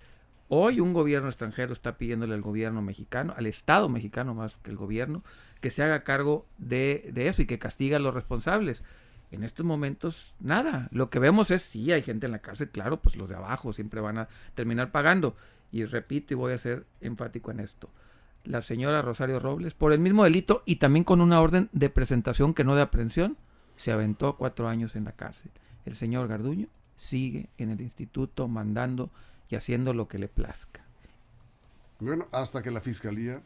Hoy 0.49 0.79
un 0.79 0.93
gobierno 0.93 1.27
extranjero 1.27 1.73
está 1.73 1.97
pidiéndole 1.97 2.33
al 2.33 2.41
gobierno 2.41 2.81
mexicano, 2.81 3.33
al 3.35 3.47
Estado 3.47 3.89
mexicano 3.89 4.33
más 4.33 4.55
que 4.63 4.71
el 4.71 4.77
gobierno, 4.77 5.23
que 5.59 5.69
se 5.69 5.83
haga 5.83 6.03
cargo 6.03 6.45
de, 6.57 7.09
de 7.13 7.27
eso 7.27 7.41
y 7.41 7.45
que 7.45 7.59
castigue 7.59 7.95
a 7.95 7.99
los 7.99 8.13
responsables. 8.13 8.83
En 9.29 9.43
estos 9.43 9.65
momentos, 9.65 10.33
nada. 10.39 10.87
Lo 10.91 11.09
que 11.09 11.19
vemos 11.19 11.51
es, 11.51 11.61
sí, 11.61 11.91
hay 11.91 12.01
gente 12.01 12.27
en 12.27 12.31
la 12.31 12.39
cárcel, 12.39 12.69
claro, 12.69 13.01
pues 13.01 13.17
los 13.17 13.27
de 13.27 13.35
abajo 13.35 13.73
siempre 13.73 13.99
van 13.99 14.19
a 14.19 14.29
terminar 14.55 14.91
pagando. 14.91 15.35
Y 15.71 15.83
repito, 15.83 16.33
y 16.33 16.37
voy 16.37 16.53
a 16.53 16.57
ser 16.57 16.85
enfático 17.01 17.51
en 17.51 17.59
esto. 17.59 17.89
La 18.47 18.61
señora 18.61 19.01
Rosario 19.01 19.39
Robles, 19.39 19.73
por 19.73 19.91
el 19.91 19.99
mismo 19.99 20.23
delito 20.23 20.63
y 20.65 20.77
también 20.77 21.03
con 21.03 21.19
una 21.21 21.41
orden 21.41 21.69
de 21.73 21.89
presentación 21.89 22.53
que 22.53 22.63
no 22.63 22.75
de 22.75 22.81
aprehensión, 22.81 23.37
se 23.75 23.91
aventó 23.91 24.37
cuatro 24.37 24.67
años 24.69 24.95
en 24.95 25.03
la 25.03 25.11
cárcel. 25.11 25.51
El 25.85 25.95
señor 25.95 26.27
Garduño 26.27 26.67
sigue 26.95 27.49
en 27.57 27.69
el 27.71 27.81
instituto 27.81 28.47
mandando 28.47 29.09
y 29.49 29.55
haciendo 29.55 29.93
lo 29.93 30.07
que 30.07 30.17
le 30.17 30.27
plazca. 30.29 30.81
Bueno, 31.99 32.27
hasta 32.31 32.61
que 32.61 32.71
la 32.71 32.81
fiscalía 32.81 33.41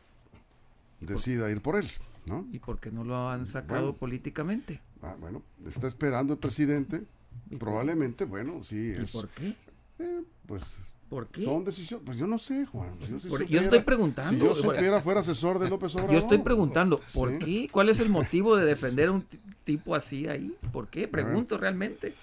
decida 1.00 1.50
ir 1.50 1.62
por 1.62 1.76
él, 1.78 1.90
¿no? 2.26 2.46
¿Y 2.52 2.60
por 2.60 2.80
qué 2.80 2.92
no 2.92 3.04
lo 3.04 3.30
han 3.30 3.46
sacado 3.48 3.82
Bueno. 3.88 3.98
políticamente? 3.98 4.82
Ah, 5.02 5.16
bueno, 5.20 5.42
está 5.68 5.88
esperando 5.88 6.34
el 6.34 6.40
presidente. 6.40 7.04
¿Y 7.50 7.56
por- 7.56 7.70
Probablemente, 7.70 8.26
bueno, 8.26 8.64
sí, 8.64 8.94
¿Y 8.98 9.02
es. 9.04 9.12
por 9.12 9.30
qué? 9.30 9.56
eh, 10.00 10.22
pues 10.46 10.78
¿Por 11.12 11.28
qué? 11.28 11.44
son 11.44 11.64
decisiones. 11.66 12.06
Pues 12.06 12.18
yo 12.18 12.26
no 12.26 12.40
sé, 12.40 12.66
Juan. 12.66 12.92
Si 13.06 13.12
yo, 13.12 13.20
si 13.20 13.28
Por- 13.28 13.46
yo 13.46 13.60
estoy 13.60 13.82
preguntando. 13.82 14.32
Si 14.32 14.38
yo 14.40 14.56
supiera, 14.56 15.02
fuera 15.02 15.20
asesor 15.20 15.60
de 15.60 15.70
López 15.70 15.94
Obrador. 15.96 16.14
Yo 16.14 16.20
estoy 16.20 16.38
preguntando, 16.40 17.02
¿por 17.14 17.34
Sí. 17.34 17.38
qué? 17.40 17.68
¿Cuál 17.70 17.90
es 17.90 18.00
el 18.00 18.08
motivo 18.10 18.56
de 18.56 18.66
defender 18.66 19.10
a 19.10 19.12
un 19.12 19.22
ti- 19.24 19.40
tipo 19.66 19.94
así 19.94 20.28
ahí? 20.28 20.56
¿Por 20.72 20.88
qué? 20.88 21.08
Pregunto 21.10 21.58
realmente. 21.58 22.16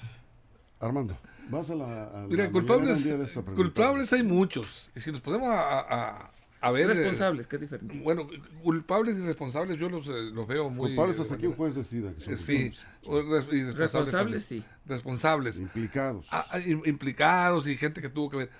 Armando, 0.80 1.18
vas 1.50 1.68
a 1.70 1.74
la. 1.74 1.84
a 1.84 1.88
la 1.88 2.06
Mira, 2.28 2.44
mañanera 2.44 2.50
culpables, 2.52 2.98
un 2.98 3.04
día 3.04 3.18
de 3.18 3.24
esa 3.24 3.42
pregunta. 3.42 3.56
culpables 3.62 4.12
hay 4.12 4.22
muchos. 4.22 4.90
Y 4.96 5.00
si 5.00 5.12
nos 5.12 5.20
podemos 5.20 5.48
a, 5.50 5.80
a- 5.80 6.30
a 6.60 6.70
ver... 6.72 6.90
eh, 6.90 6.94
Responsables, 6.94 7.46
que 7.46 7.56
es 7.56 7.60
diferente. 7.62 8.00
Bueno, 8.02 8.26
culpables 8.62 9.16
y 9.16 9.20
responsables 9.20 9.78
yo 9.78 9.88
los, 9.88 10.06
eh, 10.08 10.30
los 10.32 10.46
veo 10.48 10.70
muy... 10.70 10.88
Culpables 10.88 11.20
hasta 11.20 11.34
eh, 11.34 11.38
que 11.38 11.46
un 11.48 11.54
juez 11.54 11.74
decida 11.76 12.12
que 12.14 12.20
son 12.20 12.34
eh, 12.34 12.36
Sí, 12.36 12.72
culpables. 13.04 13.44
y 13.52 13.62
responsables, 13.64 13.76
Responsables, 13.76 14.12
también. 14.48 14.64
sí. 14.64 14.64
Responsables. 14.86 15.58
Implicados. 15.60 16.26
Ah, 16.32 16.46
ah, 16.50 16.58
im- 16.58 16.84
implicados 16.86 17.66
y 17.68 17.76
gente 17.76 18.00
que 18.00 18.08
tuvo 18.08 18.30
que 18.30 18.36
ver. 18.38 18.50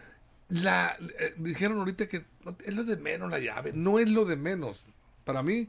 La, 0.48 0.96
eh, 1.18 1.34
dijeron 1.37 1.78
ahorita 1.78 2.08
que 2.08 2.24
es 2.64 2.74
lo 2.74 2.84
de 2.84 2.96
menos 2.96 3.30
la 3.30 3.38
llave. 3.38 3.72
No 3.74 3.98
es 3.98 4.08
lo 4.08 4.24
de 4.24 4.37
menos. 4.37 4.87
Para 5.24 5.42
mí 5.42 5.68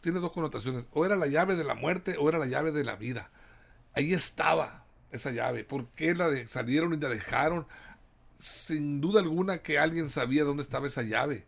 tiene 0.00 0.20
dos 0.20 0.32
connotaciones. 0.32 0.88
O 0.92 1.04
era 1.04 1.16
la 1.16 1.26
llave 1.26 1.56
de 1.56 1.64
la 1.64 1.74
muerte 1.74 2.16
o 2.18 2.28
era 2.28 2.38
la 2.38 2.46
llave 2.46 2.72
de 2.72 2.84
la 2.84 2.96
vida. 2.96 3.30
Ahí 3.94 4.12
estaba 4.14 4.84
esa 5.10 5.32
llave. 5.32 5.64
¿Por 5.64 5.88
qué 5.90 6.14
la 6.14 6.28
salieron 6.46 6.94
y 6.94 6.98
la 6.98 7.08
dejaron? 7.08 7.66
Sin 8.38 9.00
duda 9.00 9.20
alguna 9.20 9.58
que 9.58 9.78
alguien 9.78 10.08
sabía 10.08 10.44
dónde 10.44 10.62
estaba 10.62 10.86
esa 10.86 11.02
llave. 11.02 11.46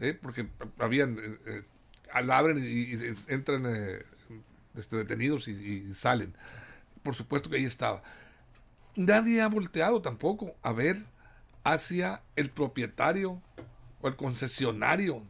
¿eh? 0.00 0.18
Porque 0.20 0.48
habían... 0.78 1.18
eh, 1.18 1.38
eh, 1.46 1.62
abren 2.12 2.58
y, 2.62 2.92
entran 3.28 3.66
este, 4.76 4.96
detenidos 4.96 5.48
y, 5.48 5.52
y 5.90 5.94
salen. 5.94 6.34
Por 7.02 7.14
supuesto 7.16 7.50
que 7.50 7.56
ahí 7.56 7.64
estaba 7.64 8.02
nadie 8.96 9.42
ha 9.42 9.48
volteado 9.48 10.00
tampoco 10.02 10.54
a 10.62 10.72
ver 10.72 11.04
hacia 11.64 12.22
el 12.36 12.50
propietario 12.50 13.42
o 14.00 14.08
el 14.08 14.16
concesionario 14.16 15.22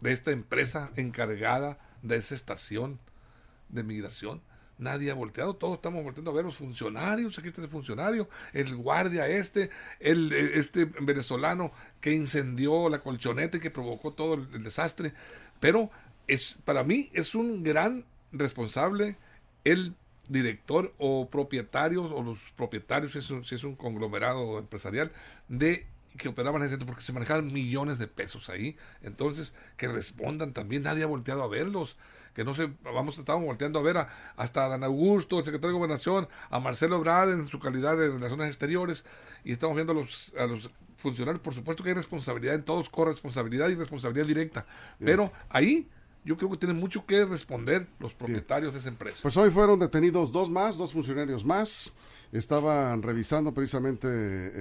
de 0.00 0.12
esta 0.12 0.32
empresa 0.32 0.90
encargada 0.96 1.78
de 2.02 2.16
esa 2.16 2.34
estación 2.34 2.98
de 3.68 3.82
migración. 3.82 4.42
Nadie 4.78 5.10
ha 5.10 5.14
volteado, 5.14 5.56
todos 5.56 5.74
estamos 5.74 6.04
volteando 6.04 6.30
a 6.30 6.34
ver 6.34 6.44
los 6.44 6.56
funcionarios, 6.56 7.36
aquí 7.38 7.48
está 7.48 7.62
el 7.62 7.68
funcionario, 7.68 8.28
el 8.52 8.76
guardia 8.76 9.26
este, 9.26 9.70
el, 9.98 10.32
eh, 10.32 10.52
este 10.54 10.84
venezolano 10.84 11.72
que 12.00 12.12
incendió 12.12 12.88
la 12.88 13.00
colchoneta 13.00 13.56
y 13.56 13.60
que 13.60 13.72
provocó 13.72 14.12
todo 14.12 14.34
el, 14.34 14.48
el 14.54 14.62
desastre. 14.62 15.14
Pero 15.58 15.90
es, 16.28 16.60
para 16.64 16.84
mí 16.84 17.10
es 17.12 17.34
un 17.34 17.64
gran 17.64 18.04
responsable 18.30 19.16
el 19.64 19.94
director 20.28 20.94
o 20.98 21.28
propietario 21.28 22.04
o 22.04 22.22
los 22.22 22.50
propietarios, 22.50 23.12
si 23.12 23.18
es 23.18 23.30
un, 23.30 23.44
si 23.44 23.54
es 23.54 23.64
un 23.64 23.76
conglomerado 23.76 24.58
empresarial, 24.58 25.10
de 25.48 25.86
que 26.16 26.28
operaban 26.28 26.60
en 26.62 26.66
ese 26.66 26.72
centro 26.72 26.86
porque 26.86 27.02
se 27.02 27.12
manejaban 27.12 27.52
millones 27.52 27.98
de 27.98 28.08
pesos 28.08 28.48
ahí. 28.48 28.76
Entonces, 29.02 29.54
que 29.76 29.88
respondan 29.88 30.52
también. 30.52 30.82
Nadie 30.82 31.04
ha 31.04 31.06
volteado 31.06 31.42
a 31.42 31.48
verlos. 31.48 31.96
Que 32.34 32.44
no 32.44 32.54
se, 32.54 32.70
vamos, 32.82 33.18
estábamos 33.18 33.46
volteando 33.46 33.78
a 33.78 33.82
ver 33.82 33.96
a, 33.98 34.08
hasta 34.36 34.66
a 34.66 34.68
Dan 34.68 34.84
Augusto, 34.84 35.38
el 35.38 35.44
secretario 35.44 35.72
de 35.72 35.78
Gobernación, 35.78 36.28
a 36.50 36.60
Marcelo 36.60 36.96
Ebrard 36.96 37.30
en 37.30 37.46
su 37.46 37.58
calidad 37.58 37.96
de 37.96 38.10
Relaciones 38.10 38.48
Exteriores, 38.48 39.04
y 39.44 39.52
estamos 39.52 39.74
viendo 39.74 39.92
a 39.92 39.96
los, 39.96 40.34
a 40.38 40.46
los 40.46 40.70
funcionarios. 40.98 41.42
Por 41.42 41.54
supuesto 41.54 41.82
que 41.82 41.90
hay 41.90 41.94
responsabilidad 41.96 42.54
en 42.54 42.64
todos, 42.64 42.90
corresponsabilidad 42.90 43.68
y 43.70 43.74
responsabilidad 43.74 44.26
directa. 44.26 44.66
Pero 45.00 45.32
ahí 45.48 45.88
yo 46.28 46.36
creo 46.36 46.50
que 46.50 46.58
tienen 46.58 46.76
mucho 46.76 47.06
que 47.06 47.24
responder 47.24 47.86
los 47.98 48.12
propietarios 48.12 48.72
de 48.74 48.78
esa 48.80 48.88
empresa. 48.90 49.20
Pues 49.22 49.36
hoy 49.38 49.50
fueron 49.50 49.78
detenidos 49.80 50.30
dos 50.30 50.50
más, 50.50 50.76
dos 50.76 50.92
funcionarios 50.92 51.44
más. 51.44 51.94
Estaban 52.32 53.02
revisando 53.02 53.52
precisamente 53.54 54.06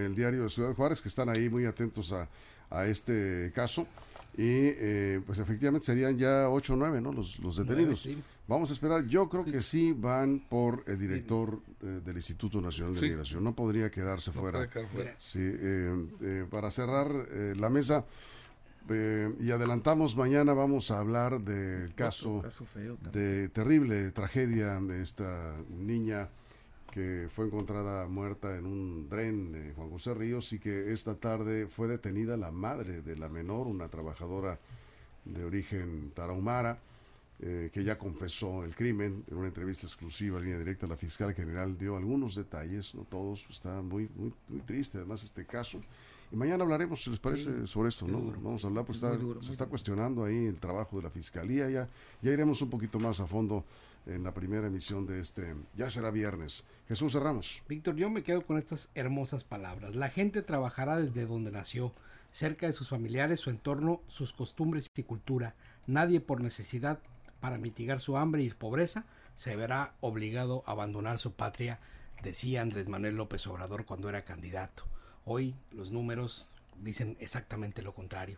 el 0.06 0.15
diario 0.15 0.43
de 0.43 0.49
Ciudad 0.49 0.73
Juárez, 0.73 1.01
que 1.01 1.10
están 1.10 1.27
ahí 1.27 1.49
muy 1.49 1.65
atentos 1.65 2.13
a, 2.13 2.30
a 2.69 2.86
este 2.86 3.51
caso. 3.53 3.86
Y 4.38 4.45
eh, 4.80 5.19
pues 5.25 5.39
efectivamente 5.39 5.86
serían 5.88 6.17
ya 6.17 6.47
8 6.49 6.73
o 6.73 6.75
9, 6.77 7.01
¿no? 7.01 7.12
Los, 7.12 7.39
los 7.39 7.58
detenidos. 7.58 8.01
sí. 8.03 8.17
Vamos 8.47 8.69
a 8.69 8.73
esperar. 8.73 9.06
Yo 9.08 9.27
creo 9.27 9.43
que 9.43 9.62
sí 9.62 9.91
van 9.91 10.39
por 10.47 10.84
el 10.88 10.97
director 10.97 11.60
eh, 11.82 11.99
del 12.06 12.15
Instituto 12.15 12.62
Nacional 12.62 12.93
de 12.93 12.99
Sí. 13.01 13.08
Migración. 13.10 13.43
No 13.43 13.53
podría 13.53 13.91
quedarse 13.91 14.32
No 14.32 14.39
fuera. 14.39 14.60
puede 14.60 14.69
quedar 14.69 14.88
fuera. 14.88 15.15
Sí, 15.17 15.39
eh, 15.41 16.06
eh, 16.21 16.45
para 16.49 16.71
cerrar 16.71 17.10
eh, 17.32 17.56
la 17.58 17.69
mesa 17.69 18.06
eh, 18.89 19.34
y 19.39 19.52
adelantamos 19.52 20.15
mañana 20.15 20.54
vamos 20.54 20.91
a 20.91 21.00
hablar 21.00 21.41
del 21.41 21.93
caso 21.95 22.41
Caso 22.41 22.65
feo 22.65 22.95
también. 22.95 23.12
de 23.26 23.50
terrible 23.50 24.12
tragedia 24.12 24.80
de 24.80 25.02
esta 25.02 25.56
niña 25.69 26.30
que 26.91 27.28
fue 27.34 27.45
encontrada 27.45 28.08
muerta 28.08 28.58
en 28.58 28.65
un 28.65 29.08
tren 29.10 29.52
de 29.52 29.73
Juan 29.73 29.89
José 29.89 30.13
Ríos 30.13 30.52
y 30.54 30.60
que 30.60 30.93
esta 30.93 31.15
tarde 31.15 31.67
fue 31.67 31.88
detenida 31.88 32.38
la 32.38 32.52
madre 32.52 33.02
de 33.02 33.15
la 33.15 33.30
menor, 33.30 33.67
una 33.67 33.88
trabajadora 33.88 34.60
de 35.26 35.43
origen 35.43 36.12
tarahumara, 36.15 36.80
eh, 37.39 37.69
que 37.71 37.84
ya 37.84 38.00
confesó 38.00 38.63
el 38.63 38.76
crimen 38.76 39.23
en 39.30 39.38
una 39.38 39.47
entrevista 39.47 39.86
exclusiva, 39.86 40.39
en 40.39 40.45
línea 40.45 40.60
directa, 40.60 40.88
la 40.88 40.97
fiscal 40.97 41.36
general 41.36 41.78
dio 41.78 41.95
algunos 41.95 42.36
detalles, 42.36 42.95
no 42.95 43.04
todos, 43.04 43.45
está 43.50 43.82
muy, 43.82 44.10
muy, 44.15 44.34
muy 44.47 44.62
triste 44.62 44.97
además 44.97 45.23
este 45.23 45.45
caso. 45.45 45.80
Y 46.32 46.36
mañana 46.36 46.63
hablaremos, 46.63 47.02
si 47.04 47.10
les 47.10 47.20
parece, 47.20 47.66
sobre 47.68 47.90
esto, 47.90 48.06
¿no? 48.08 48.20
duro. 48.20 48.40
Vamos 48.42 48.63
a 48.63 48.68
hablar, 48.68 48.86
pues 48.86 48.98
está- 48.98 49.16
duro, 49.16 49.42
se 49.42 49.52
está 49.52 49.63
duro. 49.66 49.70
cuestionando 49.72 50.26
ahí 50.26 50.46
el 50.48 50.60
trabajo 50.60 50.98
de 50.98 51.04
la 51.04 51.10
fiscalía, 51.10 51.70
ya, 51.70 51.88
ya 52.22 52.32
iremos 52.32 52.62
un 52.62 52.70
poquito 52.70 53.00
más 53.00 53.20
a 53.22 53.28
fondo 53.28 53.63
en 54.06 54.24
la 54.24 54.34
primera 54.34 54.68
emisión 54.68 55.06
de 55.06 55.20
este, 55.22 55.56
ya 55.76 55.90
será 55.90 56.12
viernes. 56.12 56.66
Jesús 56.88 57.13
Ramos. 57.13 57.62
Víctor, 57.68 57.96
yo 57.96 58.10
me 58.10 58.24
quedo 58.24 58.46
con 58.46 58.58
estas 58.58 58.90
hermosas 58.96 59.44
palabras. 59.44 59.96
La 59.96 60.10
gente 60.10 60.42
trabajará 60.42 60.98
desde 60.98 61.26
donde 61.26 61.52
nació, 61.52 61.94
cerca 62.32 62.68
de 62.68 62.74
sus 62.74 62.90
familiares, 62.90 63.40
su 63.40 63.50
entorno, 63.50 64.02
sus 64.08 64.34
costumbres 64.34 64.88
y 64.96 65.04
cultura. 65.04 65.56
Nadie 65.88 66.20
por 66.20 66.42
necesidad 66.42 67.00
para 67.40 67.58
mitigar 67.58 68.02
su 68.02 68.18
hambre 68.18 68.44
y 68.44 68.50
pobreza 68.50 69.06
se 69.36 69.56
verá 69.56 69.94
obligado 70.02 70.63
a 70.66 70.72
abandonar 70.72 71.20
su 71.20 71.34
patria, 71.34 71.80
decía 72.24 72.62
Andrés 72.62 72.88
Manuel 72.90 73.16
López 73.16 73.46
Obrador 73.48 73.86
cuando 73.86 74.10
era 74.10 74.24
candidato. 74.24 74.84
Hoy 75.30 75.54
los 75.72 75.92
números 75.92 76.48
dicen 76.82 77.18
exactamente 77.20 77.82
lo 77.82 77.94
contrario. 77.94 78.38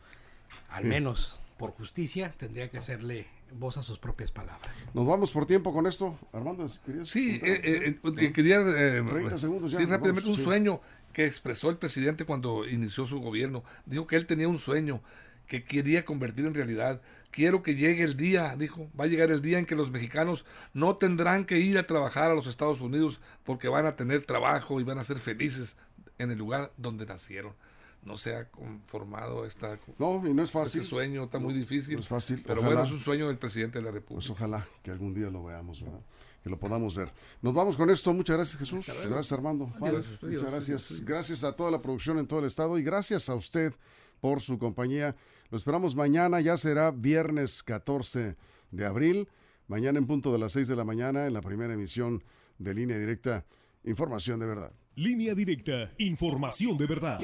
Al 0.70 0.86
menos 0.86 1.40
por 1.60 1.72
justicia 1.72 2.34
tendría 2.36 2.70
que 2.70 2.80
hacerle 2.80 3.28
voz 3.54 3.78
a 3.78 3.84
sus 3.84 4.00
propias 4.00 4.32
palabras. 4.32 4.74
Nos 4.96 5.06
vamos 5.06 5.32
por 5.32 5.46
tiempo 5.46 5.72
con 5.72 5.86
esto. 5.86 6.18
Armando, 6.34 6.66
¿querías 6.84 7.08
Sí, 7.08 7.40
eh, 7.44 7.62
eh, 7.64 8.00
¿No? 8.02 8.20
eh, 8.20 8.34
quería... 8.34 8.60
eh, 8.62 9.04
30 9.08 9.38
segundos 9.38 9.72
ya, 9.72 9.78
sí, 9.78 9.86
rápidamente 9.86 10.22
vamos, 10.22 10.38
un 10.38 10.40
sí. 10.40 10.44
sueño 10.44 10.82
que 11.14 11.26
expresó 11.26 11.70
el 11.70 11.78
presidente 11.78 12.26
cuando 12.26 12.68
inició 12.68 13.06
su 13.06 13.20
gobierno. 13.20 13.64
Dijo 13.86 14.08
que 14.08 14.16
él 14.16 14.26
tenía 14.26 14.48
un 14.48 14.58
sueño 14.58 15.02
que 15.46 15.64
quería 15.64 16.06
convertir 16.06 16.46
en 16.48 16.56
realidad. 16.56 17.02
Quiero 17.30 17.62
que 17.62 17.76
llegue 17.76 18.04
el 18.04 18.18
día, 18.18 18.56
dijo, 18.58 18.90
va 19.00 19.04
a 19.04 19.08
llegar 19.08 19.30
el 19.30 19.42
día 19.42 19.60
en 19.60 19.68
que 19.68 19.76
los 19.76 19.92
mexicanos 19.92 20.46
no 20.74 20.96
tendrán 20.98 21.46
que 21.46 21.60
ir 21.60 21.78
a 21.78 21.86
trabajar 21.86 22.32
a 22.32 22.36
los 22.36 22.48
Estados 22.48 22.82
Unidos 22.82 23.20
porque 23.44 23.68
van 23.68 23.86
a 23.86 23.96
tener 23.96 24.26
trabajo 24.26 24.80
y 24.80 24.84
van 24.84 24.98
a 24.98 25.04
ser 25.04 25.20
felices 25.20 25.78
en 26.20 26.30
el 26.32 26.38
lugar 26.38 26.72
donde 26.78 27.06
nacieron. 27.06 27.54
No 28.04 28.18
se 28.18 28.34
ha 28.34 28.46
conformado 28.50 29.46
esta, 29.46 29.78
No, 29.98 30.26
y 30.26 30.34
no 30.34 30.42
es 30.44 30.52
fácil. 30.52 30.82
ese 30.82 30.90
sueño, 30.90 31.24
está 31.26 31.38
muy 31.40 31.54
difícil. 31.54 31.96
no 31.96 32.00
es 32.00 32.08
fácil. 32.08 32.42
Pero 32.48 32.62
Ojalá. 32.62 32.76
bueno, 32.76 32.88
es 32.88 32.94
un 32.94 33.00
sueño 33.02 33.28
del 33.28 33.38
presidente 33.38 33.80
de 33.80 33.84
la 33.84 33.92
República. 33.92 34.16
Pues 34.26 34.30
ojalá 34.30 34.66
que 34.84 34.92
algún 34.92 35.14
día 35.14 35.30
lo 35.30 35.44
veamos, 35.44 35.82
¿verdad? 35.84 36.00
que 36.42 36.50
lo 36.50 36.58
podamos 36.58 36.96
ver. 36.96 37.12
Nos 37.42 37.54
vamos 37.54 37.76
con 37.76 37.90
esto. 37.90 38.14
Muchas 38.14 38.38
gracias, 38.38 38.58
Jesús. 38.60 38.86
Gracias, 38.88 39.32
Armando. 39.34 39.68
Muchas 39.78 40.18
gracias. 40.22 41.04
Gracias 41.04 41.44
a 41.44 41.54
toda 41.54 41.70
la 41.72 41.82
producción 41.82 42.18
en 42.18 42.28
todo 42.28 42.40
el 42.40 42.46
estado 42.46 42.80
y 42.80 42.84
gracias 42.84 43.28
a 43.28 43.36
usted 43.36 43.74
por 44.22 44.40
su 44.40 44.58
compañía. 44.58 45.18
Lo 45.52 45.58
esperamos 45.58 45.96
mañana. 45.96 46.40
Ya 46.40 46.56
será 46.56 46.92
viernes 46.92 47.62
14 47.64 48.38
de 48.72 48.86
abril. 48.86 49.28
Mañana 49.68 50.00
en 50.00 50.08
punto 50.08 50.32
de 50.32 50.40
las 50.40 50.54
6 50.54 50.70
de 50.70 50.76
la 50.78 50.86
mañana 50.86 51.26
en 51.26 51.34
la 51.34 51.42
primera 51.42 51.74
emisión 51.74 52.24
de 52.58 52.74
Línea 52.74 52.98
Directa. 52.98 53.44
Información 53.84 54.40
de 54.40 54.46
verdad. 54.46 54.72
Línea 55.00 55.34
directa, 55.34 55.94
información 55.98 56.78
de 56.78 56.86
verdad. 56.86 57.22